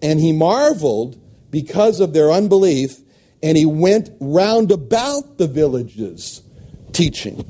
And 0.00 0.20
he 0.20 0.32
marveled 0.32 1.20
because 1.50 2.00
of 2.00 2.12
their 2.12 2.30
unbelief 2.30 3.00
and 3.42 3.56
he 3.56 3.66
went 3.66 4.10
round 4.20 4.70
about 4.72 5.38
the 5.38 5.46
villages 5.46 6.42
teaching. 6.92 7.44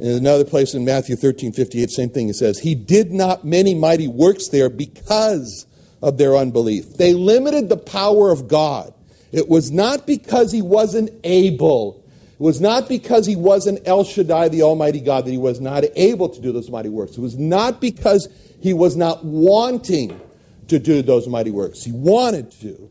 In 0.00 0.10
another 0.10 0.44
place 0.44 0.74
in 0.74 0.84
Matthew 0.84 1.16
13 1.16 1.52
58, 1.52 1.90
same 1.90 2.10
thing. 2.10 2.28
It 2.28 2.34
says, 2.34 2.58
He 2.58 2.74
did 2.74 3.12
not 3.12 3.44
many 3.44 3.74
mighty 3.74 4.08
works 4.08 4.48
there 4.48 4.68
because 4.68 5.66
of 6.02 6.18
their 6.18 6.36
unbelief. 6.36 6.96
They 6.96 7.14
limited 7.14 7.68
the 7.68 7.76
power 7.76 8.30
of 8.30 8.48
God. 8.48 8.92
It 9.32 9.48
was 9.48 9.70
not 9.70 10.06
because 10.06 10.52
he 10.52 10.62
wasn't 10.62 11.10
able. 11.24 12.03
It 12.34 12.40
was 12.40 12.60
not 12.60 12.88
because 12.88 13.26
he 13.26 13.36
wasn't 13.36 13.86
El 13.86 14.02
Shaddai, 14.02 14.48
the 14.48 14.62
Almighty 14.62 15.00
God, 15.00 15.24
that 15.24 15.30
he 15.30 15.38
was 15.38 15.60
not 15.60 15.84
able 15.94 16.28
to 16.28 16.40
do 16.40 16.50
those 16.50 16.68
mighty 16.68 16.88
works. 16.88 17.16
It 17.16 17.20
was 17.20 17.38
not 17.38 17.80
because 17.80 18.28
he 18.60 18.74
was 18.74 18.96
not 18.96 19.24
wanting 19.24 20.20
to 20.66 20.80
do 20.80 21.00
those 21.00 21.28
mighty 21.28 21.52
works. 21.52 21.84
He 21.84 21.92
wanted 21.92 22.50
to. 22.60 22.90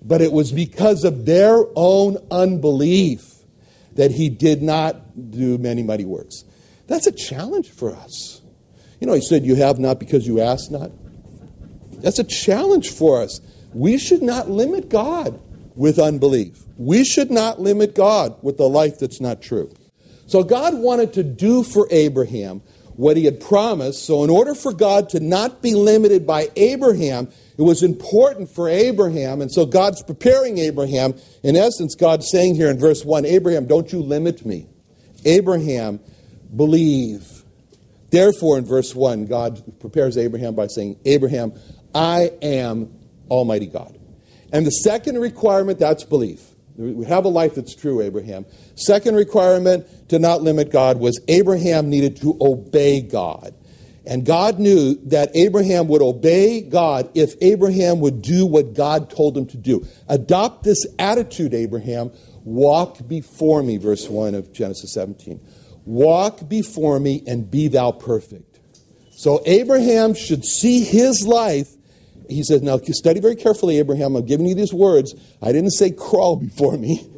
But 0.00 0.20
it 0.20 0.32
was 0.32 0.52
because 0.52 1.02
of 1.02 1.26
their 1.26 1.64
own 1.74 2.18
unbelief 2.30 3.24
that 3.94 4.12
he 4.12 4.28
did 4.28 4.62
not 4.62 5.30
do 5.30 5.58
many 5.58 5.82
mighty 5.82 6.04
works. 6.04 6.44
That's 6.86 7.06
a 7.06 7.12
challenge 7.12 7.70
for 7.70 7.96
us. 7.96 8.42
You 9.00 9.08
know, 9.08 9.14
he 9.14 9.22
said, 9.22 9.44
You 9.44 9.56
have 9.56 9.78
not 9.78 9.98
because 9.98 10.26
you 10.26 10.40
ask 10.40 10.70
not. 10.70 10.92
That's 12.00 12.18
a 12.18 12.24
challenge 12.24 12.90
for 12.90 13.22
us. 13.22 13.40
We 13.72 13.98
should 13.98 14.22
not 14.22 14.50
limit 14.50 14.88
God 14.88 15.40
with 15.74 15.98
unbelief. 15.98 16.62
We 16.76 17.04
should 17.04 17.30
not 17.30 17.60
limit 17.60 17.94
God 17.94 18.36
with 18.42 18.58
a 18.60 18.66
life 18.66 18.98
that's 18.98 19.20
not 19.20 19.42
true. 19.42 19.72
So 20.26 20.42
God 20.42 20.74
wanted 20.78 21.12
to 21.14 21.22
do 21.22 21.62
for 21.62 21.86
Abraham 21.90 22.62
what 22.96 23.16
he 23.16 23.24
had 23.24 23.40
promised. 23.40 24.04
So, 24.04 24.24
in 24.24 24.30
order 24.30 24.54
for 24.54 24.72
God 24.72 25.08
to 25.10 25.20
not 25.20 25.62
be 25.62 25.74
limited 25.74 26.26
by 26.26 26.48
Abraham, 26.56 27.28
it 27.58 27.62
was 27.62 27.82
important 27.82 28.50
for 28.54 28.68
Abraham. 28.68 29.40
And 29.40 29.50
so, 29.50 29.66
God's 29.66 30.02
preparing 30.02 30.58
Abraham. 30.58 31.14
In 31.42 31.56
essence, 31.56 31.94
God's 31.94 32.30
saying 32.30 32.54
here 32.54 32.70
in 32.70 32.78
verse 32.78 33.04
1 33.04 33.24
Abraham, 33.26 33.66
don't 33.66 33.92
you 33.92 34.00
limit 34.00 34.46
me. 34.46 34.66
Abraham, 35.24 36.00
believe. 36.54 37.26
Therefore, 38.10 38.58
in 38.58 38.64
verse 38.64 38.94
1, 38.94 39.26
God 39.26 39.80
prepares 39.80 40.16
Abraham 40.16 40.54
by 40.54 40.68
saying, 40.68 41.00
Abraham, 41.04 41.52
I 41.94 42.30
am 42.42 42.92
Almighty 43.28 43.66
God. 43.66 43.98
And 44.54 44.64
the 44.64 44.70
second 44.70 45.18
requirement, 45.18 45.80
that's 45.80 46.04
belief. 46.04 46.40
We 46.76 47.04
have 47.06 47.24
a 47.24 47.28
life 47.28 47.56
that's 47.56 47.74
true, 47.74 48.00
Abraham. 48.00 48.46
Second 48.76 49.16
requirement 49.16 50.08
to 50.10 50.20
not 50.20 50.42
limit 50.42 50.70
God 50.70 51.00
was 51.00 51.20
Abraham 51.26 51.90
needed 51.90 52.16
to 52.22 52.38
obey 52.40 53.00
God. 53.00 53.52
And 54.06 54.24
God 54.24 54.60
knew 54.60 54.94
that 55.06 55.30
Abraham 55.34 55.88
would 55.88 56.02
obey 56.02 56.60
God 56.60 57.10
if 57.14 57.34
Abraham 57.40 57.98
would 57.98 58.22
do 58.22 58.46
what 58.46 58.74
God 58.74 59.10
told 59.10 59.36
him 59.36 59.46
to 59.46 59.56
do. 59.56 59.84
Adopt 60.08 60.62
this 60.62 60.86
attitude, 61.00 61.52
Abraham. 61.52 62.12
Walk 62.44 63.08
before 63.08 63.60
me, 63.60 63.76
verse 63.76 64.08
1 64.08 64.36
of 64.36 64.52
Genesis 64.52 64.94
17. 64.94 65.40
Walk 65.84 66.48
before 66.48 67.00
me 67.00 67.24
and 67.26 67.50
be 67.50 67.66
thou 67.66 67.90
perfect. 67.90 68.60
So 69.10 69.42
Abraham 69.46 70.14
should 70.14 70.44
see 70.44 70.84
his 70.84 71.26
life 71.26 71.74
he 72.28 72.42
says, 72.42 72.62
Now 72.62 72.78
study 72.78 73.20
very 73.20 73.36
carefully, 73.36 73.78
Abraham. 73.78 74.16
I'm 74.16 74.24
giving 74.24 74.46
you 74.46 74.54
these 74.54 74.72
words. 74.72 75.14
I 75.42 75.52
didn't 75.52 75.72
say 75.72 75.90
crawl 75.90 76.36
before 76.36 76.76
me 76.76 77.08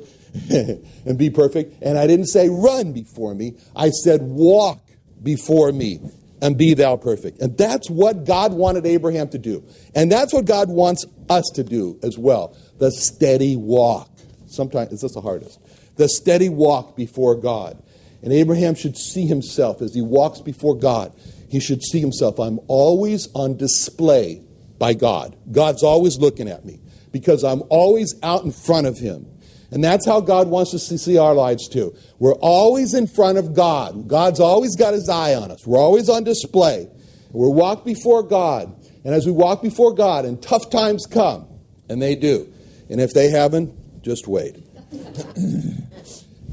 and 0.51 1.19
be 1.19 1.31
perfect, 1.31 1.83
and 1.83 1.99
I 1.99 2.07
didn't 2.07 2.27
say 2.27 2.49
run 2.49 2.93
before 2.93 3.35
me. 3.35 3.55
I 3.75 3.91
said 3.91 4.23
walk 4.23 4.81
before 5.23 5.73
me 5.73 6.01
and 6.43 6.59
be 6.59 6.75
thou 6.75 6.97
perfect. 6.97 7.41
And 7.41 7.57
that's 7.57 7.89
what 7.89 8.25
God 8.25 8.53
wanted 8.53 8.87
Abraham 8.87 9.29
to 9.31 9.39
do. 9.39 9.65
And 9.95 10.11
that's 10.11 10.33
what 10.33 10.45
God 10.45 10.69
wants 10.69 11.05
us 11.29 11.51
to 11.55 11.65
do 11.65 11.99
as 12.03 12.19
well 12.19 12.57
the 12.79 12.91
steady 12.91 13.57
walk. 13.57 14.11
Sometimes 14.47 14.93
it's 14.93 15.03
just 15.03 15.15
the 15.15 15.21
hardest. 15.21 15.59
The 15.97 16.09
steady 16.09 16.49
walk 16.49 16.95
before 16.95 17.35
God. 17.35 17.83
And 18.23 18.33
Abraham 18.33 18.75
should 18.75 18.97
see 18.97 19.27
himself 19.27 19.81
as 19.81 19.95
he 19.95 20.03
walks 20.03 20.41
before 20.41 20.77
God. 20.77 21.13
He 21.49 21.61
should 21.61 21.83
see 21.83 22.01
himself. 22.01 22.39
I'm 22.39 22.59
always 22.69 23.29
on 23.35 23.57
display 23.57 24.43
by 24.79 24.95
God. 24.95 25.37
God's 25.51 25.83
always 25.83 26.19
looking 26.19 26.49
at 26.49 26.65
me 26.65 26.81
because 27.13 27.45
I'm 27.45 27.63
always 27.71 28.15
out 28.23 28.45
in 28.45 28.53
front 28.53 28.87
of 28.87 28.99
Him. 28.99 29.27
And 29.71 29.83
that's 29.83 30.07
how 30.07 30.21
God 30.21 30.49
wants 30.49 30.75
us 30.75 30.89
to 30.89 30.99
see 30.99 31.19
our 31.19 31.35
lives 31.35 31.69
too. 31.69 31.95
We're 32.19 32.35
always 32.35 32.95
in 32.95 33.07
front 33.07 33.39
of 33.39 33.55
God. 33.55 34.07
God's 34.07 34.41
always 34.41 34.77
got 34.77 34.95
His 34.95 35.09
eye 35.09 35.35
on 35.35 35.51
us. 35.51 35.67
We're 35.67 35.79
always 35.79 36.09
on 36.09 36.25
display. 36.25 36.89
We're 37.33 37.51
walk 37.51 37.85
before 37.85 38.23
God. 38.23 38.75
And 39.05 39.15
as 39.15 39.27
we 39.27 39.33
walk 39.33 39.63
before 39.63 39.95
God, 39.95 40.25
and 40.25 40.43
tough 40.43 40.71
times 40.71 41.07
come, 41.07 41.47
and 41.89 42.01
they 42.01 42.17
do. 42.17 42.53
And 42.89 43.01
if 43.01 43.13
they 43.13 43.31
haven't, 43.31 44.03
just 44.03 44.27
wait. 44.27 44.57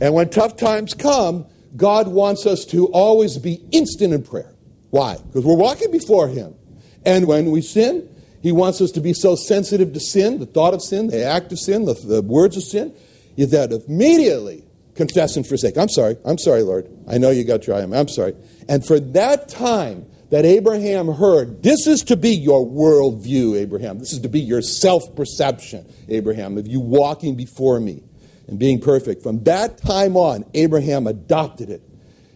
and 0.02 0.14
when 0.14 0.30
tough 0.30 0.56
times 0.56 0.94
come, 0.94 1.46
God 1.76 2.08
wants 2.08 2.46
us 2.46 2.66
to 2.66 2.88
always 2.88 3.38
be 3.38 3.62
instant 3.72 4.14
in 4.14 4.24
prayer. 4.24 4.54
Why? 4.90 5.18
Because 5.18 5.46
we're 5.46 5.56
walking 5.56 5.92
before 5.92 6.28
Him. 6.28 6.56
And 7.06 7.28
when 7.28 7.52
we 7.52 7.62
sin, 7.62 8.13
he 8.44 8.52
wants 8.52 8.82
us 8.82 8.92
to 8.92 9.00
be 9.00 9.14
so 9.14 9.38
sensitive 9.38 9.94
to 9.94 10.02
sin, 10.02 10.40
the 10.40 10.46
thought 10.46 10.74
of 10.74 10.82
sin, 10.84 11.08
the 11.08 11.24
act 11.24 11.54
of 11.54 11.60
sin, 11.60 11.86
the, 11.86 11.94
the 11.94 12.22
words 12.22 12.58
of 12.58 12.64
sin, 12.64 12.94
that 13.38 13.72
immediately 13.88 14.66
confess 14.96 15.38
and 15.38 15.48
forsake. 15.48 15.78
I'm 15.78 15.88
sorry. 15.88 16.18
I'm 16.26 16.38
sorry, 16.38 16.62
Lord. 16.62 16.90
I 17.08 17.18
know 17.18 17.30
you 17.30 17.46
got 17.46 17.66
your 17.66 17.78
eye 17.78 17.82
I'm 17.82 18.10
sorry. 18.10 18.36
And 18.68 18.86
for 18.86 19.00
that 19.00 19.48
time 19.48 20.06
that 20.30 20.44
Abraham 20.44 21.08
heard, 21.08 21.64
this 21.64 21.88
is 21.88 22.04
to 22.04 22.18
be 22.18 22.36
your 22.36 22.66
worldview, 22.66 23.58
Abraham. 23.58 23.98
This 23.98 24.12
is 24.12 24.20
to 24.20 24.30
be 24.30 24.42
your 24.42 24.62
self 24.62 25.16
perception, 25.16 25.90
Abraham, 26.10 26.58
of 26.58 26.68
you 26.68 26.82
walking 26.82 27.36
before 27.36 27.80
me 27.80 28.04
and 28.48 28.60
being 28.60 28.82
perfect. 28.82 29.24
From 29.24 29.42
that 29.46 29.78
time 29.78 30.18
on, 30.18 30.44
Abraham 30.54 31.08
adopted 31.08 31.70
it 31.70 31.82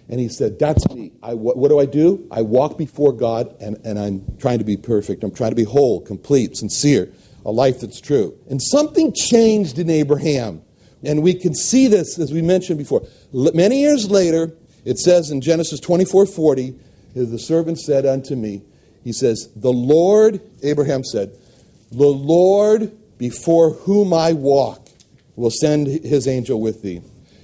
and 0.10 0.20
he 0.20 0.30
said, 0.30 0.60
That's 0.60 0.88
me. 0.90 1.12
I, 1.22 1.34
what, 1.34 1.58
what, 1.58 1.70
do 1.70 1.80
I 1.80 1.86
do? 1.86 2.28
I 2.32 2.42
walk 2.42 2.78
before 2.78 3.12
God 3.12 3.56
and, 3.60 3.78
and 3.84 4.00
I'm 4.00 4.38
trying 4.38 4.60
to 4.60 4.66
be 4.66 4.78
perfect. 4.78 5.24
I'm 5.24 5.34
trying 5.34 5.52
to 5.52 5.56
be 5.56 5.64
whole, 5.64 6.02
complete, 6.02 6.56
sincere, 6.56 7.12
a 7.46 7.52
life 7.52 7.82
that's 7.82 8.00
true. 8.00 8.38
And 8.50 8.62
something 8.62 9.14
changed 9.14 9.80
in 9.80 9.90
Abraham. 9.90 10.62
And 11.04 11.22
we 11.22 11.34
can 11.34 11.54
see 11.54 11.88
this, 11.88 12.18
as 12.18 12.32
we 12.32 12.42
mentioned 12.42 12.78
before. 12.80 13.06
Many 13.34 13.82
years 13.82 14.10
later, 14.10 14.54
it 14.84 14.98
says 14.98 15.30
in 15.30 15.42
Genesis 15.42 15.80
24 15.80 16.26
40, 16.26 16.76
the 17.14 17.40
servant 17.40 17.80
said 17.80 18.06
unto 18.06 18.36
me, 18.36 18.64
He 19.04 19.12
says, 19.12 19.50
The 19.56 19.74
Lord, 19.74 20.42
Abraham 20.64 21.04
said, 21.04 21.38
The 21.92 22.08
Lord 22.08 22.98
before 23.18 23.72
whom 23.72 24.14
I 24.14 24.34
walk 24.34 24.88
will 25.36 25.52
send 25.52 25.88
his 25.88 26.28
angel 26.28 26.62
with 26.62 26.82
thee 26.82 27.02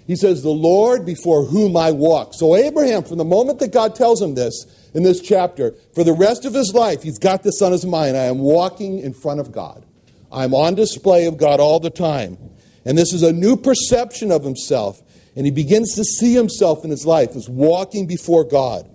he 0.08 0.16
says, 0.16 0.42
The 0.42 0.50
Lord 0.50 1.06
before 1.06 1.46
whom 1.46 1.78
I 1.78 1.92
walk. 1.92 2.34
So, 2.34 2.56
Abraham, 2.56 3.04
from 3.04 3.18
the 3.18 3.26
moment 3.26 3.60
that 3.60 3.72
God 3.72 3.96
tells 3.96 4.22
him 4.22 4.36
this 4.36 4.66
in 4.94 5.04
this 5.04 5.22
chapter, 5.22 5.74
for 5.94 6.04
the 6.04 6.14
rest 6.14 6.46
of 6.46 6.54
his 6.54 6.74
life, 6.74 7.04
he's 7.04 7.20
got 7.20 7.44
this 7.44 7.62
on 7.62 7.72
his 7.72 7.86
mind. 7.86 8.18
I 8.18 8.26
am 8.26 8.40
walking 8.40 9.00
in 9.00 9.14
front 9.14 9.40
of 9.40 9.52
God. 9.52 9.86
I'm 10.32 10.54
on 10.54 10.76
display 10.76 11.26
of 11.26 11.38
God 11.38 11.60
all 11.60 11.80
the 11.80 11.90
time. 11.90 12.38
And 12.86 12.98
this 12.98 13.14
is 13.14 13.24
a 13.24 13.32
new 13.32 13.56
perception 13.56 14.32
of 14.32 14.44
himself. 14.44 15.02
And 15.36 15.46
he 15.46 15.52
begins 15.52 15.96
to 15.96 16.04
see 16.04 16.34
himself 16.34 16.84
in 16.84 16.92
his 16.92 17.06
life 17.06 17.36
as 17.36 17.50
walking 17.50 18.08
before 18.08 18.44
God. 18.44 18.90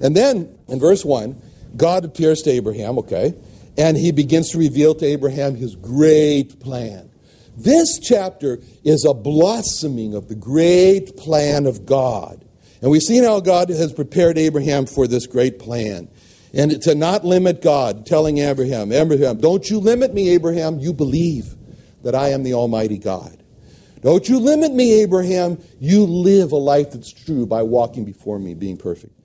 And 0.00 0.16
then, 0.16 0.56
in 0.66 0.80
verse 0.80 1.04
1, 1.04 1.40
God 1.76 2.04
appears 2.04 2.42
to 2.42 2.50
Abraham, 2.50 2.98
okay? 2.98 3.34
And 3.76 3.96
he 3.96 4.12
begins 4.12 4.50
to 4.50 4.58
reveal 4.58 4.94
to 4.96 5.06
Abraham 5.06 5.56
his 5.56 5.76
great 5.76 6.60
plan. 6.60 7.10
This 7.56 7.98
chapter 7.98 8.58
is 8.82 9.04
a 9.04 9.14
blossoming 9.14 10.14
of 10.14 10.28
the 10.28 10.34
great 10.34 11.16
plan 11.16 11.66
of 11.66 11.86
God. 11.86 12.44
And 12.82 12.90
we've 12.90 13.02
seen 13.02 13.24
how 13.24 13.40
God 13.40 13.68
has 13.68 13.92
prepared 13.92 14.36
Abraham 14.36 14.86
for 14.86 15.06
this 15.06 15.26
great 15.26 15.58
plan. 15.58 16.08
And 16.52 16.82
to 16.82 16.94
not 16.94 17.24
limit 17.24 17.62
God, 17.62 18.06
telling 18.06 18.38
Abraham, 18.38 18.92
Abraham, 18.92 19.38
don't 19.38 19.68
you 19.68 19.78
limit 19.78 20.14
me, 20.14 20.30
Abraham. 20.30 20.78
You 20.78 20.92
believe 20.92 21.54
that 22.02 22.14
I 22.14 22.28
am 22.28 22.42
the 22.42 22.54
Almighty 22.54 22.98
God. 22.98 23.42
Don't 24.02 24.28
you 24.28 24.38
limit 24.38 24.72
me, 24.72 25.00
Abraham. 25.00 25.58
You 25.80 26.04
live 26.04 26.52
a 26.52 26.56
life 26.56 26.92
that's 26.92 27.10
true 27.10 27.46
by 27.46 27.62
walking 27.62 28.04
before 28.04 28.38
me, 28.38 28.54
being 28.54 28.76
perfect. 28.76 29.18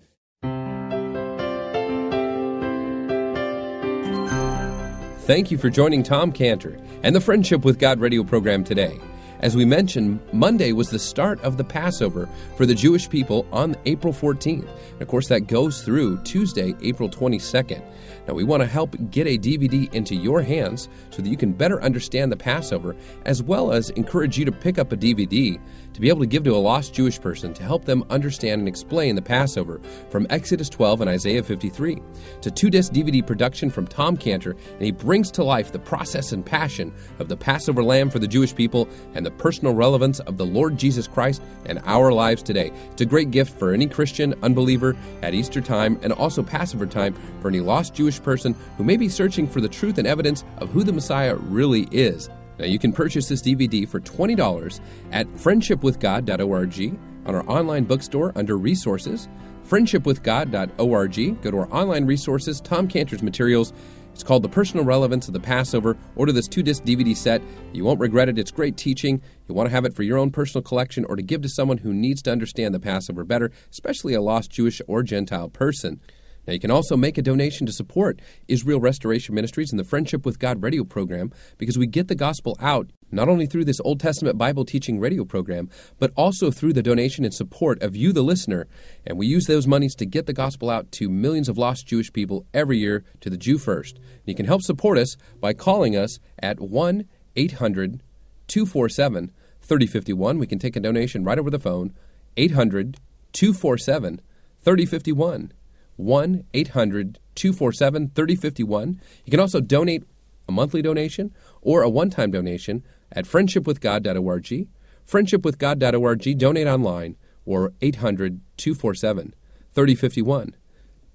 Thank 5.23 5.51
you 5.51 5.57
for 5.57 5.69
joining 5.69 6.01
Tom 6.01 6.31
Cantor 6.31 6.79
and 7.03 7.15
the 7.15 7.21
Friendship 7.21 7.63
with 7.63 7.79
God 7.79 7.99
radio 7.99 8.23
program 8.23 8.63
today. 8.63 8.99
As 9.41 9.55
we 9.55 9.63
mentioned, 9.63 10.19
Monday 10.33 10.73
was 10.73 10.89
the 10.89 10.99
start 10.99 11.39
of 11.41 11.55
the 11.55 11.63
Passover 11.63 12.27
for 12.57 12.65
the 12.65 12.75
Jewish 12.75 13.09
people 13.09 13.47
on 13.53 13.77
April 13.85 14.11
14th. 14.11 14.67
And 14.67 15.01
of 15.01 15.07
course, 15.07 15.29
that 15.29 15.47
goes 15.47 15.81
through 15.81 16.21
Tuesday, 16.23 16.75
April 16.81 17.07
22nd. 17.07 17.81
Now, 18.27 18.33
we 18.33 18.43
want 18.43 18.63
to 18.63 18.67
help 18.67 18.97
get 19.11 19.27
a 19.27 19.37
DVD 19.37 19.91
into 19.93 20.13
your 20.13 20.41
hands 20.41 20.89
so 21.09 21.21
that 21.21 21.29
you 21.29 21.37
can 21.37 21.53
better 21.53 21.81
understand 21.81 22.33
the 22.33 22.37
Passover, 22.37 22.97
as 23.25 23.41
well 23.41 23.71
as 23.71 23.91
encourage 23.91 24.37
you 24.37 24.43
to 24.43 24.51
pick 24.51 24.77
up 24.77 24.91
a 24.91 24.97
DVD 24.97 25.57
to 25.99 26.01
be 26.01 26.07
able 26.07 26.21
to 26.21 26.27
give 26.27 26.45
to 26.45 26.55
a 26.55 26.57
lost 26.57 26.93
Jewish 26.93 27.19
person 27.19 27.53
to 27.53 27.61
help 27.61 27.83
them 27.83 28.05
understand 28.09 28.59
and 28.59 28.69
explain 28.69 29.15
the 29.15 29.21
Passover 29.21 29.81
from 30.09 30.25
Exodus 30.29 30.69
12 30.69 31.01
and 31.01 31.09
Isaiah 31.09 31.43
53. 31.43 32.01
It's 32.37 32.47
a 32.47 32.51
two 32.51 32.69
disc 32.69 32.93
DVD 32.93 33.25
production 33.25 33.69
from 33.69 33.85
Tom 33.85 34.15
Cantor, 34.15 34.51
and 34.51 34.81
he 34.81 34.93
brings 34.93 35.29
to 35.31 35.43
life 35.43 35.73
the 35.73 35.79
process 35.79 36.31
and 36.31 36.45
passion 36.45 36.93
of 37.19 37.27
the 37.27 37.35
Passover 37.35 37.83
lamb 37.83 38.09
for 38.09 38.19
the 38.19 38.29
Jewish 38.29 38.55
people 38.55 38.87
and 39.13 39.25
the 39.25 39.31
personal 39.31 39.73
relevance 39.73 40.21
of 40.21 40.37
the 40.37 40.45
Lord 40.45 40.77
Jesus 40.77 41.05
Christ 41.05 41.41
and 41.65 41.81
our 41.83 42.13
lives 42.13 42.43
today. 42.43 42.71
It's 42.93 43.01
a 43.01 43.05
great 43.05 43.31
gift 43.31 43.59
for 43.59 43.73
any 43.73 43.85
Christian 43.85 44.33
unbeliever 44.41 44.95
at 45.21 45.33
Easter 45.33 45.59
time 45.59 45.99
and 46.01 46.13
also 46.13 46.41
Passover 46.41 46.85
time 46.85 47.13
for 47.41 47.49
any 47.49 47.59
lost 47.59 47.93
Jewish 47.93 48.23
person 48.23 48.55
who 48.77 48.85
may 48.85 48.95
be 48.95 49.09
searching 49.09 49.45
for 49.45 49.59
the 49.59 49.67
truth 49.67 49.97
and 49.97 50.07
evidence 50.07 50.45
of 50.59 50.69
who 50.69 50.85
the 50.85 50.93
Messiah 50.93 51.35
really 51.35 51.89
is. 51.91 52.29
Now, 52.59 52.65
you 52.65 52.77
can 52.77 52.91
purchase 52.91 53.29
this 53.29 53.41
DVD 53.41 53.87
for 53.87 54.01
$20 54.01 54.79
at 55.11 55.27
friendshipwithgod.org 55.33 56.99
on 57.25 57.35
our 57.35 57.49
online 57.49 57.85
bookstore 57.85 58.33
under 58.35 58.57
Resources, 58.57 59.29
friendshipwithgod.org. 59.67 61.41
Go 61.41 61.51
to 61.51 61.57
our 61.57 61.73
online 61.73 62.05
resources, 62.05 62.59
Tom 62.59 62.87
Cantor's 62.87 63.23
materials, 63.23 63.71
It's 64.13 64.23
called 64.23 64.43
The 64.43 64.49
Personal 64.49 64.83
Relevance 64.83 65.27
of 65.27 65.33
the 65.33 65.39
Passover. 65.39 65.95
Order 66.17 66.33
this 66.33 66.49
two 66.49 66.61
disc 66.61 66.83
DVD 66.83 67.15
set. 67.15 67.41
You 67.71 67.85
won't 67.85 68.01
regret 68.01 68.27
it. 68.27 68.37
It's 68.37 68.51
great 68.51 68.75
teaching. 68.75 69.21
You 69.47 69.55
want 69.55 69.67
to 69.67 69.71
have 69.71 69.85
it 69.85 69.93
for 69.93 70.03
your 70.03 70.17
own 70.17 70.31
personal 70.31 70.61
collection 70.61 71.05
or 71.05 71.15
to 71.15 71.21
give 71.21 71.41
to 71.43 71.49
someone 71.49 71.77
who 71.77 71.93
needs 71.93 72.21
to 72.23 72.31
understand 72.31 72.75
the 72.75 72.81
Passover 72.81 73.23
better, 73.23 73.51
especially 73.71 74.15
a 74.15 74.21
lost 74.21 74.51
Jewish 74.51 74.81
or 74.87 75.03
Gentile 75.03 75.47
person. 75.47 76.01
Now, 76.49 76.53
you 76.53 76.59
can 76.59 76.71
also 76.71 76.97
make 76.97 77.19
a 77.19 77.21
donation 77.21 77.67
to 77.67 77.71
support 77.71 78.19
Israel 78.47 78.79
Restoration 78.79 79.35
Ministries 79.35 79.69
and 79.69 79.79
the 79.79 79.83
Friendship 79.83 80.25
with 80.25 80.39
God 80.39 80.63
radio 80.63 80.83
program 80.83 81.31
because 81.59 81.77
we 81.77 81.85
get 81.85 82.07
the 82.07 82.15
gospel 82.15 82.57
out 82.59 82.89
not 83.11 83.29
only 83.29 83.45
through 83.45 83.65
this 83.65 83.79
Old 83.81 83.99
Testament 83.99 84.35
Bible 84.35 84.65
teaching 84.65 84.99
radio 84.99 85.25
program, 85.25 85.69
but 85.99 86.11
also 86.17 86.49
through 86.49 86.73
the 86.73 86.81
donation 86.81 87.23
and 87.23 87.31
support 87.31 87.79
of 87.83 87.95
you, 87.95 88.11
the 88.11 88.23
listener. 88.23 88.65
And 89.05 89.15
we 89.15 89.27
use 89.27 89.45
those 89.45 89.67
monies 89.67 89.93
to 89.97 90.07
get 90.07 90.25
the 90.25 90.33
gospel 90.33 90.71
out 90.71 90.91
to 90.93 91.07
millions 91.07 91.49
of 91.49 91.59
lost 91.59 91.85
Jewish 91.85 92.11
people 92.11 92.47
every 92.51 92.79
year 92.79 93.03
to 93.21 93.29
the 93.29 93.37
Jew 93.37 93.59
First. 93.59 93.99
You 94.25 94.33
can 94.33 94.47
help 94.47 94.63
support 94.63 94.97
us 94.97 95.17
by 95.39 95.53
calling 95.53 95.95
us 95.95 96.17
at 96.41 96.59
1 96.59 97.05
800 97.35 98.01
247 98.47 99.31
3051. 99.61 100.39
We 100.39 100.47
can 100.47 100.57
take 100.57 100.75
a 100.75 100.79
donation 100.79 101.23
right 101.23 101.37
over 101.37 101.51
the 101.51 101.59
phone, 101.59 101.93
800 102.37 102.97
247 103.33 104.19
3051. 104.63 105.53
1 105.99 106.45
800 106.53 107.19
247 107.35 108.11
3051. 108.15 109.01
You 109.25 109.31
can 109.31 109.39
also 109.39 109.59
donate 109.59 110.03
a 110.47 110.51
monthly 110.51 110.81
donation 110.81 111.33
or 111.61 111.81
a 111.81 111.89
one 111.89 112.09
time 112.09 112.31
donation 112.31 112.83
at 113.11 113.25
friendshipwithgod.org, 113.25 114.67
friendshipwithgod.org, 115.07 116.37
donate 116.37 116.67
online, 116.67 117.15
or 117.45 117.73
800 117.81 118.39
247 118.57 119.33
3051. 119.73 120.55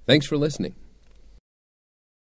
Thanks 0.06 0.26
for 0.26 0.36
listening. 0.36 0.74